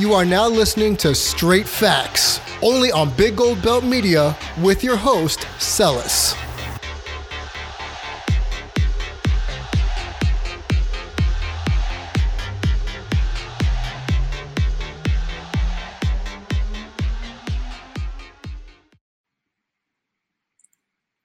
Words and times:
You 0.00 0.14
are 0.14 0.24
now 0.24 0.48
listening 0.48 0.96
to 0.96 1.14
Straight 1.14 1.68
Facts, 1.68 2.40
only 2.62 2.90
on 2.90 3.14
Big 3.18 3.36
Gold 3.36 3.60
Belt 3.60 3.84
Media 3.84 4.34
with 4.62 4.82
your 4.82 4.96
host, 4.96 5.46
Celis. 5.58 6.34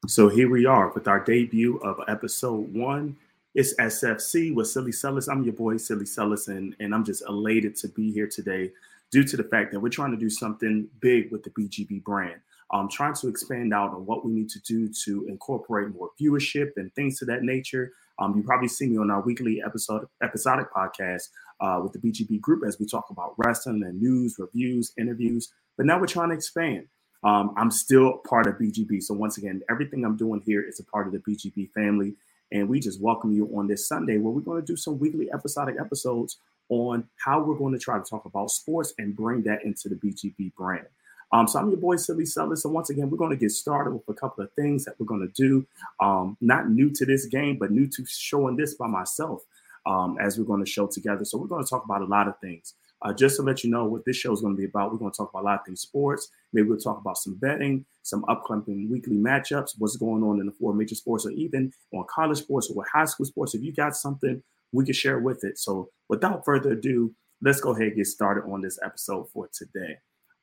So 0.06 0.28
here 0.28 0.50
we 0.50 0.66
are 0.66 0.90
with 0.90 1.08
our 1.08 1.24
debut 1.24 1.78
of 1.78 2.02
episode 2.10 2.74
one. 2.74 3.16
It's 3.56 3.74
SFC 3.76 4.54
with 4.54 4.68
Silly 4.68 4.92
Celis. 4.92 5.30
I'm 5.30 5.42
your 5.46 5.54
boy, 5.54 5.78
Silly 5.78 6.06
Celis, 6.06 6.50
and, 6.50 6.76
and 6.82 6.94
I'm 6.94 7.06
just 7.06 7.24
elated 7.26 7.78
to 7.78 7.88
be 7.88 8.12
here 8.12 8.28
today 8.28 8.70
due 9.14 9.24
to 9.24 9.38
the 9.38 9.46
fact 9.46 9.72
that 9.72 9.80
we're 9.80 9.88
trying 9.88 10.12
to 10.12 10.18
do 10.18 10.30
something 10.30 10.90
big 11.00 11.32
with 11.32 11.42
the 11.44 11.52
BGB 11.52 12.04
brand. 12.04 12.42
I'm 12.74 12.90
trying 12.90 13.14
to 13.14 13.30
expand 13.30 13.74
out 13.74 13.92
on 13.92 14.06
what 14.06 14.26
we 14.26 14.34
need 14.34 14.50
to 14.50 14.60
do 14.64 14.90
to 15.06 15.26
incorporate 15.30 15.96
more 15.96 16.10
viewership 16.22 16.72
and 16.76 16.94
things 16.96 17.18
to 17.20 17.26
that 17.26 17.44
nature. 17.44 17.94
Um, 18.20 18.36
you 18.36 18.44
probably 18.44 18.68
see 18.68 18.88
me 18.88 18.98
on 18.98 19.10
our 19.10 19.22
weekly 19.22 19.62
episode 19.66 20.06
episodic 20.22 20.74
podcast 20.74 21.30
uh, 21.62 21.80
with 21.82 21.94
the 21.94 22.00
BGB 22.00 22.42
group 22.42 22.62
as 22.68 22.78
we 22.78 22.86
talk 22.86 23.06
about 23.10 23.36
wrestling 23.38 23.84
and 23.86 24.02
news, 24.02 24.36
reviews, 24.38 24.92
interviews. 25.00 25.54
But 25.78 25.86
now 25.86 25.98
we're 25.98 26.08
trying 26.08 26.30
to 26.30 26.36
expand. 26.36 26.88
Um, 27.24 27.54
I'm 27.56 27.72
still 27.72 28.18
part 28.28 28.48
of 28.48 28.56
BGB. 28.56 29.02
So 29.02 29.14
once 29.14 29.38
again, 29.38 29.62
everything 29.70 30.04
I'm 30.04 30.18
doing 30.18 30.42
here 30.46 30.62
is 30.62 30.82
a 30.82 30.84
part 30.84 31.08
of 31.08 31.14
the 31.14 31.20
BGB 31.20 31.72
family. 31.72 32.16
And 32.52 32.70
we 32.70 32.80
just 32.80 33.02
welcome 33.02 33.32
you 33.32 33.50
on 33.58 33.68
this 33.68 33.88
Sunday 33.88 34.18
where 34.18 34.32
we're 34.32 34.42
going 34.42 34.62
to 34.62 34.66
do 34.66 34.78
some 34.78 35.00
weekly 35.00 35.32
episodic 35.32 35.76
episodes 35.80 36.38
on 36.70 37.08
how 37.24 37.42
we're 37.42 37.58
going 37.58 37.74
to 37.74 37.80
try 37.80 37.98
to 37.98 38.04
talk 38.04 38.26
about 38.26 38.52
sports 38.52 38.94
and 38.98 39.16
bring 39.16 39.42
that 39.44 39.64
into 39.64 39.90
the 39.90 39.96
BGB 39.96 40.54
brand. 40.56 40.88
Um, 41.32 41.48
so 41.48 41.60
I'm 41.60 41.70
your 41.70 41.80
boy 41.80 41.96
Silly 41.98 42.26
Celis. 42.26 42.64
So 42.64 42.70
once 42.70 42.90
again, 42.90 43.10
we're 43.10 43.18
going 43.18 43.32
to 43.32 43.36
get 43.36 43.52
started 43.52 43.92
with 43.92 44.08
a 44.08 44.14
couple 44.14 44.44
of 44.44 44.52
things 44.54 44.86
that 44.86 44.96
we're 45.00 45.08
going 45.08 45.28
to 45.28 45.34
do. 45.34 45.66
Um, 46.00 46.38
not 46.40 46.70
new 46.70 46.90
to 46.92 47.06
this 47.06 47.26
game, 47.26 47.58
but 47.58 47.72
new 47.72 47.88
to 47.88 48.06
showing 48.06 48.56
this 48.56 48.76
by 48.76 48.88
myself 48.88 49.44
um, 49.86 50.18
as 50.20 50.38
we're 50.38 50.46
going 50.46 50.64
to 50.64 50.70
show 50.70 50.88
together. 50.88 51.26
So 51.26 51.38
we're 51.38 51.48
going 51.48 51.64
to 51.64 51.70
talk 51.70 51.84
about 51.84 52.02
a 52.02 52.06
lot 52.06 52.28
of 52.28 52.40
things. 52.40 52.74
Uh, 53.06 53.14
just 53.14 53.36
to 53.36 53.44
let 53.44 53.64
you 53.64 53.70
know 53.70 53.86
what 53.86 54.04
this 54.04 54.18
show 54.18 54.34
is 54.34 54.42
going 54.42 54.56
to 54.56 54.58
be 54.58 54.66
about, 54.66 54.92
we're 54.92 54.98
going 54.98 55.12
to 55.12 55.16
talk 55.16 55.30
about 55.30 55.44
a 55.44 55.46
lot 55.46 55.60
of 55.60 55.66
things 55.68 55.82
sports. 55.82 56.28
Maybe 56.54 56.68
we'll 56.68 56.80
talk 56.80 56.98
about 57.00 57.20
some 57.20 57.36
betting, 57.36 57.86
some 58.02 58.26
upcoming 58.28 58.90
weekly 58.90 59.18
matchups, 59.18 59.74
what's 59.78 59.96
going 59.96 60.24
on 60.24 60.40
in 60.40 60.48
the 60.48 60.52
four 60.52 60.74
major 60.74 60.96
sports, 60.96 61.24
or 61.24 61.30
even 61.30 61.72
on 61.94 62.06
college 62.10 62.40
sports 62.40 62.74
or 62.76 62.84
high 62.92 63.06
school 63.06 63.28
sports. 63.28 63.54
If 63.54 63.62
you 63.62 63.74
got 63.74 63.96
something, 63.96 64.42
we 64.72 64.86
can 64.86 64.96
share 64.96 65.20
with 65.20 65.44
it. 65.44 65.60
So 65.60 65.90
without 66.10 66.44
further 66.46 66.72
ado, 66.72 67.14
let's 67.44 67.62
go 67.62 67.76
ahead 67.76 67.90
and 67.90 67.98
get 67.98 68.08
started 68.08 68.50
on 68.50 68.62
this 68.62 68.80
episode 68.84 69.30
for 69.30 69.48
today. 69.54 70.00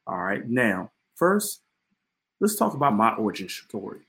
All 0.06 0.18
right. 0.18 0.48
Now, 0.48 0.92
first, 1.16 1.62
let's 2.40 2.54
talk 2.54 2.74
about 2.74 2.94
my 2.94 3.12
origin 3.16 3.48
story. 3.48 4.02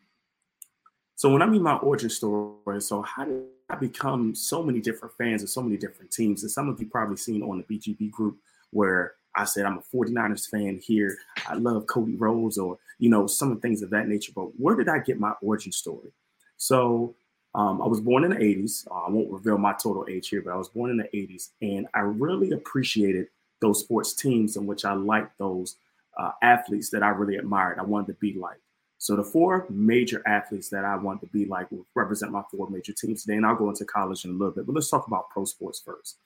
So 1.16 1.30
when 1.30 1.42
I 1.42 1.46
mean 1.46 1.62
my 1.62 1.76
origin 1.76 2.10
story, 2.10 2.82
so 2.82 3.02
how 3.02 3.26
did 3.26 3.44
I 3.70 3.76
become 3.76 4.36
so 4.36 4.64
many 4.64 4.82
different 4.82 5.14
fans 5.18 5.44
of 5.44 5.50
so 5.50 5.62
many 5.62 5.78
different 5.78 6.12
teams? 6.12 6.44
And 6.44 6.52
some 6.52 6.70
of 6.70 6.80
you 6.80 6.88
probably 6.88 7.18
seen 7.18 7.44
on 7.44 7.64
the 7.68 7.78
BGB 7.78 8.12
group 8.12 8.38
where 8.72 9.14
I 9.36 9.46
said 9.46 9.66
I'm 9.66 9.78
a 9.78 9.96
49ers 9.96 10.50
fan 10.50 10.80
here. 10.84 11.16
I 11.48 11.56
love 11.56 11.88
Cody 11.88 12.16
Rhodes 12.16 12.58
or, 12.58 12.78
you 13.00 13.10
know, 13.10 13.28
some 13.28 13.52
of 13.52 13.62
things 13.62 13.82
of 13.82 13.90
that 13.92 14.08
nature. 14.08 14.32
But 14.36 14.60
where 14.60 14.76
did 14.76 14.90
I 14.90 15.00
get 15.00 15.20
my 15.20 15.34
origin 15.42 15.72
story? 15.72 16.12
So 16.58 17.16
um, 17.56 17.82
I 17.82 17.88
was 17.88 18.02
born 18.02 18.24
in 18.24 18.32
the 18.32 18.38
80s. 18.38 18.88
Uh, 18.90 19.06
I 19.06 19.10
won't 19.10 19.32
reveal 19.32 19.58
my 19.58 19.74
total 19.74 20.06
age 20.10 20.30
here, 20.30 20.42
but 20.42 20.54
I 20.54 20.58
was 20.58 20.70
born 20.70 20.92
in 20.92 20.98
the 20.98 21.10
80s. 21.16 21.50
And 21.62 21.88
I 21.94 22.00
really 22.00 22.52
appreciated 22.52 23.28
those 23.62 23.80
sports 23.80 24.14
teams 24.14 24.58
in 24.58 24.66
which 24.66 24.86
I 24.86 24.94
liked 24.94 25.38
those 25.38 25.78
uh, 26.18 26.32
athletes 26.42 26.90
that 26.90 27.04
I 27.04 27.10
really 27.10 27.38
admired. 27.38 27.80
I 27.80 27.84
wanted 27.84 28.08
to 28.08 28.14
be 28.14 28.34
like. 28.34 28.58
So 29.04 29.18
the 29.18 29.24
four 29.26 29.66
major 29.70 30.24
athletes 30.26 30.70
that 30.70 30.86
I 30.86 30.96
want 30.96 31.20
to 31.20 31.28
be 31.28 31.44
like 31.44 31.70
will 31.70 31.86
represent 31.94 32.32
my 32.32 32.42
four 32.50 32.70
major 32.70 32.94
teams 32.94 33.24
today. 33.24 33.36
And 33.36 33.46
I'll 33.46 33.54
go 33.54 33.68
into 33.68 33.84
college 33.84 34.24
in 34.24 34.32
a 34.32 34.34
little 34.34 34.54
bit, 34.54 34.66
but 34.66 34.74
let's 34.74 34.90
talk 34.90 35.08
about 35.08 35.30
pro 35.30 35.44
sports 35.44 35.82
first. 35.86 36.20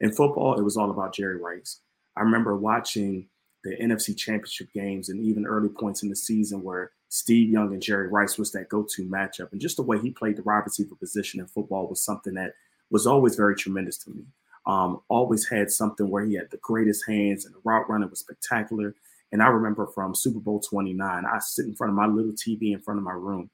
In 0.00 0.12
football, 0.12 0.58
it 0.58 0.62
was 0.62 0.76
all 0.76 0.90
about 0.90 1.14
Jerry 1.14 1.38
Rice. 1.38 1.80
I 2.18 2.20
remember 2.20 2.54
watching 2.58 3.30
the 3.64 3.74
NFC 3.74 4.14
championship 4.14 4.70
games 4.74 5.08
and 5.08 5.18
even 5.24 5.46
early 5.46 5.70
points 5.70 6.02
in 6.02 6.10
the 6.10 6.16
season 6.16 6.62
where 6.62 6.90
Steve 7.08 7.48
Young 7.48 7.72
and 7.72 7.80
Jerry 7.80 8.08
Rice 8.08 8.36
was 8.36 8.52
that 8.52 8.68
go-to 8.68 9.06
matchup. 9.06 9.50
And 9.52 9.60
just 9.60 9.78
the 9.78 9.82
way 9.82 9.98
he 9.98 10.10
played 10.10 10.36
the 10.36 10.42
wide 10.42 10.64
receiver 10.66 10.96
position 10.96 11.40
in 11.40 11.46
football 11.46 11.88
was 11.88 12.04
something 12.04 12.34
that 12.34 12.52
was 12.90 13.06
always 13.06 13.34
very 13.34 13.54
tremendous 13.54 13.96
to 13.96 14.10
me. 14.10 14.24
Um, 14.66 15.00
always 15.08 15.48
had 15.48 15.70
something 15.70 16.10
where 16.10 16.26
he 16.26 16.34
had 16.34 16.50
the 16.50 16.58
greatest 16.58 17.06
hands 17.08 17.46
and 17.46 17.54
the 17.54 17.60
route 17.64 17.88
running 17.88 18.10
was 18.10 18.20
spectacular. 18.20 18.94
And 19.32 19.42
I 19.42 19.48
remember 19.48 19.86
from 19.86 20.14
Super 20.14 20.40
Bowl 20.40 20.60
29, 20.60 21.24
I 21.24 21.38
sit 21.38 21.66
in 21.66 21.74
front 21.74 21.90
of 21.90 21.96
my 21.96 22.06
little 22.06 22.32
TV 22.32 22.72
in 22.72 22.80
front 22.80 22.98
of 22.98 23.04
my 23.04 23.12
room, 23.12 23.50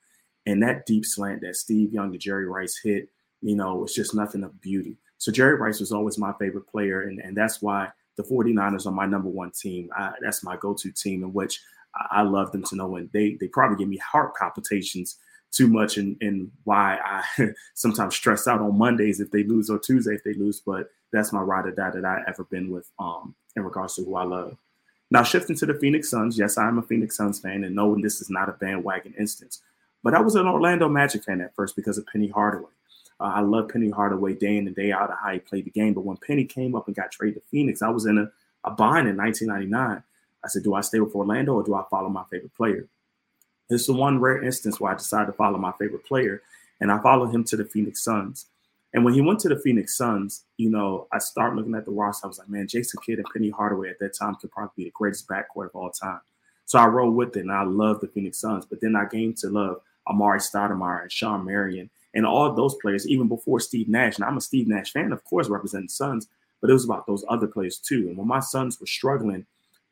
and 0.46 0.62
that 0.62 0.86
deep 0.86 1.04
slant 1.04 1.42
that 1.42 1.56
Steve 1.56 1.92
Young 1.92 2.12
and 2.12 2.20
Jerry 2.20 2.46
Rice 2.46 2.80
hit, 2.82 3.08
you 3.42 3.56
know, 3.56 3.84
it's 3.84 3.94
just 3.94 4.14
nothing 4.14 4.42
of 4.42 4.60
beauty. 4.60 4.96
So 5.18 5.32
Jerry 5.32 5.54
Rice 5.54 5.80
was 5.80 5.92
always 5.92 6.18
my 6.18 6.32
favorite 6.38 6.66
player, 6.68 7.02
and, 7.02 7.20
and 7.20 7.36
that's 7.36 7.60
why 7.60 7.88
the 8.16 8.22
49ers 8.22 8.86
are 8.86 8.92
my 8.92 9.06
number 9.06 9.28
one 9.28 9.50
team. 9.50 9.90
I, 9.96 10.12
that's 10.22 10.42
my 10.42 10.56
go-to 10.56 10.90
team 10.92 11.22
in 11.22 11.32
which 11.32 11.60
I, 11.94 12.20
I 12.20 12.22
love 12.22 12.52
them 12.52 12.64
to 12.64 12.76
know, 12.76 12.96
and 12.96 13.10
they 13.12 13.36
they 13.40 13.48
probably 13.48 13.76
give 13.76 13.88
me 13.88 13.98
heart 13.98 14.34
palpitations 14.36 15.16
too 15.52 15.68
much 15.68 15.96
and, 15.96 16.16
and 16.20 16.50
why 16.64 16.98
I 17.04 17.48
sometimes 17.74 18.16
stress 18.16 18.46
out 18.46 18.60
on 18.60 18.76
Mondays 18.76 19.20
if 19.20 19.30
they 19.30 19.44
lose 19.44 19.70
or 19.70 19.78
Tuesday 19.78 20.14
if 20.14 20.24
they 20.24 20.34
lose. 20.34 20.60
But 20.60 20.88
that's 21.12 21.32
my 21.32 21.40
ride 21.40 21.66
or 21.66 21.70
die 21.72 21.90
that 21.90 22.04
I 22.04 22.22
ever 22.28 22.44
been 22.44 22.70
with 22.70 22.90
um, 22.98 23.34
in 23.54 23.62
regards 23.62 23.94
to 23.96 24.04
who 24.04 24.16
I 24.16 24.24
love. 24.24 24.56
Now, 25.10 25.22
shifting 25.22 25.56
to 25.56 25.66
the 25.66 25.74
Phoenix 25.74 26.10
Suns, 26.10 26.38
yes, 26.38 26.58
I'm 26.58 26.78
a 26.78 26.82
Phoenix 26.82 27.16
Suns 27.16 27.38
fan, 27.38 27.64
and 27.64 27.76
no, 27.76 27.96
this 28.00 28.20
is 28.20 28.28
not 28.28 28.48
a 28.48 28.52
bandwagon 28.52 29.14
instance. 29.18 29.62
But 30.02 30.14
I 30.14 30.20
was 30.20 30.34
an 30.34 30.46
Orlando 30.46 30.88
Magic 30.88 31.24
fan 31.24 31.40
at 31.40 31.54
first 31.54 31.76
because 31.76 31.98
of 31.98 32.06
Penny 32.06 32.28
Hardaway. 32.28 32.70
Uh, 33.18 33.32
I 33.34 33.40
love 33.40 33.68
Penny 33.68 33.90
Hardaway 33.90 34.34
day 34.34 34.56
in 34.56 34.66
and 34.66 34.76
day 34.76 34.92
out 34.92 35.10
of 35.10 35.16
how 35.22 35.32
he 35.32 35.38
played 35.38 35.64
the 35.64 35.70
game. 35.70 35.94
But 35.94 36.04
when 36.04 36.16
Penny 36.16 36.44
came 36.44 36.74
up 36.74 36.86
and 36.86 36.96
got 36.96 37.10
traded 37.10 37.42
to 37.42 37.48
Phoenix, 37.48 37.82
I 37.82 37.88
was 37.88 38.06
in 38.06 38.18
a, 38.18 38.30
a 38.64 38.70
bind 38.70 39.08
in 39.08 39.16
1999. 39.16 40.02
I 40.44 40.48
said, 40.48 40.62
do 40.62 40.74
I 40.74 40.80
stay 40.80 41.00
with 41.00 41.14
Orlando 41.14 41.54
or 41.54 41.62
do 41.62 41.74
I 41.74 41.84
follow 41.90 42.08
my 42.08 42.24
favorite 42.30 42.54
player? 42.54 42.86
It's 43.68 43.86
the 43.86 43.94
one 43.94 44.20
rare 44.20 44.42
instance 44.42 44.78
where 44.78 44.92
I 44.92 44.96
decided 44.96 45.26
to 45.26 45.32
follow 45.32 45.58
my 45.58 45.72
favorite 45.72 46.04
player, 46.04 46.42
and 46.80 46.92
I 46.92 47.02
followed 47.02 47.34
him 47.34 47.42
to 47.44 47.56
the 47.56 47.64
Phoenix 47.64 48.04
Suns. 48.04 48.46
And 48.94 49.04
when 49.04 49.14
he 49.14 49.20
went 49.20 49.40
to 49.40 49.48
the 49.48 49.58
Phoenix 49.58 49.96
Suns, 49.96 50.44
you 50.56 50.70
know, 50.70 51.06
I 51.12 51.18
started 51.18 51.56
looking 51.56 51.74
at 51.74 51.84
the 51.84 51.90
roster. 51.90 52.26
I 52.26 52.28
was 52.28 52.38
like, 52.38 52.48
man, 52.48 52.66
Jason 52.66 53.00
Kidd 53.04 53.18
and 53.18 53.26
Penny 53.32 53.50
Hardaway 53.50 53.90
at 53.90 53.98
that 53.98 54.14
time 54.14 54.36
could 54.36 54.50
probably 54.50 54.72
be 54.76 54.84
the 54.84 54.92
greatest 54.94 55.28
backcourt 55.28 55.66
of 55.66 55.74
all 55.74 55.90
time. 55.90 56.20
So 56.64 56.78
I 56.78 56.86
rolled 56.86 57.14
with 57.14 57.36
it, 57.36 57.40
and 57.40 57.52
I 57.52 57.64
love 57.64 58.00
the 58.00 58.08
Phoenix 58.08 58.38
Suns. 58.38 58.64
But 58.64 58.80
then 58.80 58.96
I 58.96 59.06
came 59.06 59.34
to 59.34 59.48
love 59.48 59.80
Amar'e 60.08 60.38
Stoudemire 60.38 61.02
and 61.02 61.12
Shawn 61.12 61.44
Marion 61.44 61.90
and 62.14 62.24
all 62.24 62.52
those 62.52 62.74
players, 62.76 63.06
even 63.06 63.28
before 63.28 63.60
Steve 63.60 63.88
Nash. 63.88 64.16
And 64.16 64.24
I'm 64.24 64.38
a 64.38 64.40
Steve 64.40 64.66
Nash 64.66 64.92
fan, 64.92 65.12
of 65.12 65.22
course, 65.24 65.48
representing 65.48 65.88
Suns, 65.88 66.28
but 66.60 66.70
it 66.70 66.72
was 66.72 66.84
about 66.84 67.06
those 67.06 67.24
other 67.28 67.46
players 67.46 67.78
too. 67.78 68.08
And 68.08 68.16
when 68.16 68.26
my 68.26 68.40
Suns 68.40 68.80
were 68.80 68.86
struggling 68.86 69.46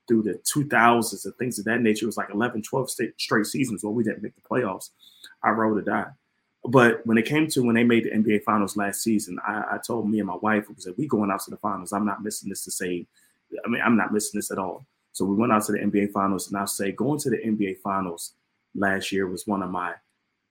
through 0.09 0.22
the 0.22 0.41
2000s 0.54 1.25
and 1.25 1.34
things 1.37 1.59
of 1.59 1.66
that 1.66 1.83
nature, 1.83 2.04
it 2.04 2.06
was 2.06 2.16
like 2.16 2.31
11, 2.33 2.62
12 2.62 2.91
straight 3.19 3.47
seasons 3.47 3.84
where 3.84 3.93
we 3.93 4.04
didn't 4.04 4.22
make 4.22 4.34
the 4.34 4.41
playoffs. 4.41 4.91
I 5.43 5.50
rolled 5.50 5.78
or 5.78 5.83
die. 5.83 6.06
But 6.66 7.06
when 7.06 7.19
it 7.19 7.26
came 7.26 7.47
to 7.48 7.62
when 7.62 7.75
they 7.75 7.84
made 7.84 8.04
the 8.04 8.10
NBA 8.10 8.42
Finals 8.42 8.76
last 8.76 9.02
season, 9.02 9.38
I, 9.47 9.64
I 9.72 9.78
told 9.86 10.08
me 10.08 10.19
and 10.19 10.26
my 10.26 10.36
wife, 10.36 10.69
we 10.69 10.75
said, 10.78 10.94
we 10.97 11.06
going 11.06 11.30
out 11.30 11.41
to 11.44 11.50
the 11.50 11.58
finals. 11.58 11.92
I'm 11.92 12.06
not 12.06 12.22
missing 12.22 12.48
this 12.48 12.64
to 12.64 12.70
say, 12.70 13.06
I 13.64 13.69
mean, 13.69 13.82
I'm 13.84 13.97
not 13.97 14.12
missing 14.12 14.38
this 14.38 14.50
at 14.50 14.58
all. 14.58 14.86
So 15.12 15.24
we 15.24 15.36
went 15.36 15.53
out 15.53 15.64
to 15.66 15.72
the 15.72 15.78
NBA 15.78 16.12
Finals, 16.12 16.48
and 16.48 16.56
I'll 16.56 16.66
say 16.66 16.91
going 16.91 17.20
to 17.20 17.30
the 17.30 17.36
NBA 17.36 17.78
Finals 17.80 18.32
last 18.74 19.12
year 19.12 19.26
was 19.26 19.47
one 19.47 19.62
of 19.62 19.70
my 19.70 19.92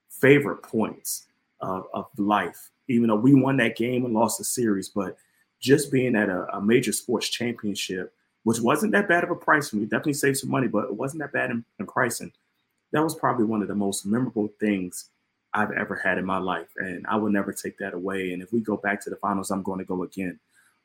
favorite 0.08 0.62
points 0.62 1.26
of, 1.60 1.86
of 1.92 2.06
life. 2.16 2.70
Even 2.88 3.08
though 3.08 3.16
we 3.16 3.34
won 3.34 3.56
that 3.56 3.76
game 3.76 4.04
and 4.04 4.14
lost 4.14 4.38
the 4.38 4.44
series, 4.44 4.88
but 4.88 5.16
just 5.60 5.90
being 5.90 6.14
at 6.14 6.28
a, 6.28 6.46
a 6.56 6.60
major 6.60 6.92
sports 6.92 7.28
championship, 7.28 8.14
which 8.44 8.60
wasn't 8.60 8.92
that 8.92 9.08
bad 9.08 9.24
of 9.24 9.30
a 9.30 9.34
price 9.34 9.70
for 9.70 9.76
me, 9.76 9.84
definitely 9.84 10.12
saved 10.12 10.36
some 10.36 10.50
money, 10.50 10.68
but 10.68 10.84
it 10.84 10.94
wasn't 10.94 11.20
that 11.20 11.32
bad 11.32 11.50
in, 11.50 11.64
in 11.80 11.86
pricing. 11.86 12.32
That 12.92 13.02
was 13.02 13.14
probably 13.14 13.46
one 13.46 13.62
of 13.62 13.68
the 13.68 13.74
most 13.74 14.06
memorable 14.06 14.48
things 14.60 15.10
I've 15.54 15.70
ever 15.70 15.94
had 15.94 16.18
in 16.18 16.24
my 16.24 16.38
life, 16.38 16.68
and 16.76 17.06
I 17.08 17.16
will 17.16 17.30
never 17.30 17.52
take 17.52 17.78
that 17.78 17.94
away. 17.94 18.32
And 18.32 18.42
if 18.42 18.52
we 18.52 18.60
go 18.60 18.76
back 18.76 19.02
to 19.04 19.10
the 19.10 19.16
finals, 19.16 19.50
I'm 19.50 19.62
going 19.62 19.78
to 19.78 19.84
go 19.84 20.02
again. 20.02 20.38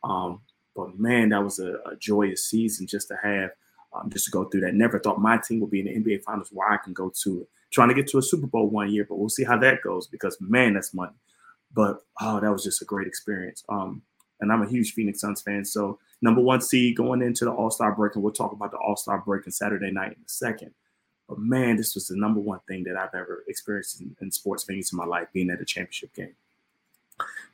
Um, 0.04 0.42
but 0.76 0.98
man, 0.98 1.30
that 1.30 1.44
was 1.44 1.60
a, 1.60 1.74
a, 1.86 1.96
joyous 2.00 2.46
season 2.46 2.88
just 2.88 3.10
to 3.10 3.18
have, 3.22 3.52
um, 3.94 4.10
just 4.10 4.26
to 4.26 4.32
go 4.32 4.46
through 4.46 4.62
that. 4.62 4.76
Never 4.76 5.00
thought 5.00 5.20
my 5.20 5.38
team 5.38 5.60
would 5.60 5.72
be 5.72 5.82
in 5.82 6.04
the 6.04 6.12
NBA 6.12 6.24
Finals 6.24 6.50
where 6.54 6.72
I 6.72 6.78
can 6.78 6.94
go 6.94 7.12
to 7.24 7.42
it. 7.42 7.50
Trying 7.72 7.90
to 7.90 7.96
get 7.96 8.08
to 8.08 8.18
a 8.18 8.22
Super 8.22 8.48
Bowl 8.48 8.70
one 8.70 8.92
year, 8.92 9.06
but 9.08 9.18
we'll 9.18 9.30
see 9.30 9.44
how 9.44 9.58
that 9.58 9.82
goes 9.82 10.08
because 10.08 10.38
man, 10.40 10.76
that's 10.76 10.94
money. 10.94 11.14
But 11.74 12.02
oh, 12.22 12.40
that 12.40 12.52
was 12.52 12.64
just 12.64 12.82
a 12.82 12.86
great 12.86 13.08
experience. 13.08 13.64
Um, 13.68 14.04
and 14.40 14.52
I'm 14.52 14.62
a 14.62 14.70
huge 14.70 14.94
Phoenix 14.94 15.20
Suns 15.20 15.42
fan. 15.42 15.66
So 15.66 16.00
number 16.22 16.42
one 16.42 16.62
seed 16.62 16.96
going 16.96 17.22
into 17.22 17.46
the 17.46 17.52
All 17.52 17.72
Star 17.72 17.94
break, 17.94 18.16
and 18.16 18.24
we'll 18.24 18.34
talk 18.34 18.52
about 18.52 18.72
the 18.72 18.78
All 18.78 18.96
Star 18.96 19.20
break 19.20 19.46
on 19.46 19.52
Saturday 19.52 19.92
night 19.92 20.14
in 20.14 20.24
a 20.26 20.30
second. 20.30 20.72
But 21.30 21.38
man, 21.38 21.78
this 21.78 21.94
was 21.94 22.08
the 22.08 22.18
number 22.18 22.40
one 22.40 22.60
thing 22.68 22.84
that 22.86 22.98
I've 22.98 23.14
ever 23.14 23.44
experienced 23.48 24.02
in, 24.02 24.16
in 24.20 24.32
sports 24.32 24.66
venues 24.66 24.92
in 24.92 24.98
my 24.98 25.06
life, 25.06 25.28
being 25.32 25.52
at 25.52 25.62
a 25.62 25.66
championship 25.66 26.14
game. 26.16 26.34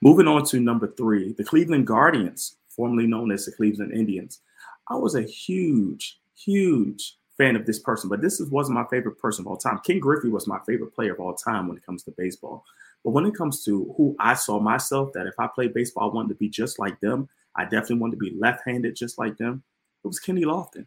Moving 0.02 0.28
on 0.28 0.46
to 0.46 0.60
number 0.60 0.88
three, 0.88 1.34
the 1.34 1.44
Cleveland 1.44 1.86
Guardians, 1.86 2.56
formerly 2.70 3.06
known 3.06 3.32
as 3.32 3.46
the 3.46 3.52
Cleveland 3.52 3.92
Indians. 3.92 4.40
I 4.88 4.96
was 4.96 5.16
a 5.16 5.24
huge, 5.24 6.20
huge 6.36 7.18
fan 7.38 7.58
of 7.58 7.66
this 7.66 7.80
person, 7.80 8.10
but 8.10 8.22
this 8.22 8.40
wasn't 8.50 8.78
my 8.78 8.86
favorite 8.86 9.20
person 9.20 9.44
of 9.44 9.48
all 9.48 9.58
time. 9.58 9.80
Ken 9.86 10.00
Griffey 10.00 10.30
was 10.30 10.48
my 10.48 10.60
favorite 10.66 10.96
player 10.96 11.14
of 11.14 11.20
all 11.20 11.34
time 11.34 11.68
when 11.68 11.76
it 11.76 11.86
comes 11.86 12.04
to 12.04 12.12
baseball. 12.12 12.64
But 13.04 13.12
when 13.12 13.26
it 13.26 13.36
comes 13.36 13.64
to 13.66 13.94
who 13.98 14.16
I 14.20 14.36
saw 14.36 14.60
myself, 14.60 15.12
that 15.14 15.28
if 15.28 15.34
I 15.38 15.48
played 15.48 15.74
baseball, 15.74 16.10
I 16.10 16.14
wanted 16.14 16.30
to 16.30 16.36
be 16.36 16.50
just 16.50 16.80
like 16.80 17.00
them. 17.02 17.28
I 17.56 17.64
definitely 17.64 17.98
wanted 17.98 18.20
to 18.20 18.32
be 18.32 18.38
left-handed 18.40 18.96
just 18.96 19.20
like 19.20 19.38
them. 19.38 19.64
It 20.04 20.08
was 20.08 20.20
Kenny 20.20 20.44
Lofton. 20.44 20.86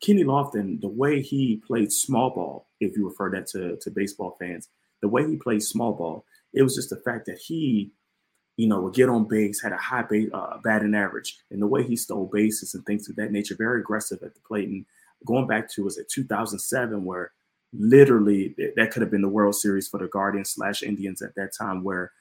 Kenny 0.00 0.24
Lofton, 0.24 0.80
the 0.80 0.88
way 0.88 1.22
he 1.22 1.62
played 1.66 1.92
small 1.92 2.30
ball, 2.30 2.68
if 2.80 2.96
you 2.96 3.08
refer 3.08 3.30
that 3.30 3.46
to, 3.48 3.76
to 3.76 3.90
baseball 3.90 4.36
fans, 4.38 4.68
the 5.00 5.08
way 5.08 5.26
he 5.26 5.36
played 5.36 5.62
small 5.62 5.92
ball, 5.92 6.24
it 6.52 6.62
was 6.62 6.74
just 6.74 6.90
the 6.90 6.96
fact 6.96 7.26
that 7.26 7.38
he, 7.38 7.92
you 8.56 8.68
know, 8.68 8.80
would 8.80 8.94
get 8.94 9.08
on 9.08 9.26
base, 9.26 9.62
had 9.62 9.72
a 9.72 9.76
high 9.76 10.02
base, 10.02 10.28
uh, 10.32 10.58
batting 10.62 10.94
average, 10.94 11.38
and 11.50 11.60
the 11.60 11.66
way 11.66 11.82
he 11.82 11.96
stole 11.96 12.30
bases 12.32 12.74
and 12.74 12.84
things 12.84 13.08
of 13.08 13.16
that 13.16 13.32
nature, 13.32 13.54
very 13.56 13.80
aggressive 13.80 14.22
at 14.22 14.34
the 14.34 14.40
plate. 14.40 14.68
And 14.68 14.84
going 15.24 15.46
back 15.46 15.70
to 15.72 15.84
was 15.84 15.98
it 15.98 16.08
2007, 16.10 17.04
where 17.04 17.32
literally 17.72 18.54
that 18.76 18.90
could 18.90 19.02
have 19.02 19.10
been 19.10 19.22
the 19.22 19.28
World 19.28 19.54
Series 19.54 19.88
for 19.88 19.98
the 19.98 20.08
Guardians 20.08 20.50
slash 20.50 20.82
Indians 20.82 21.22
at 21.22 21.34
that 21.36 21.52
time, 21.54 21.82
where 21.82 22.12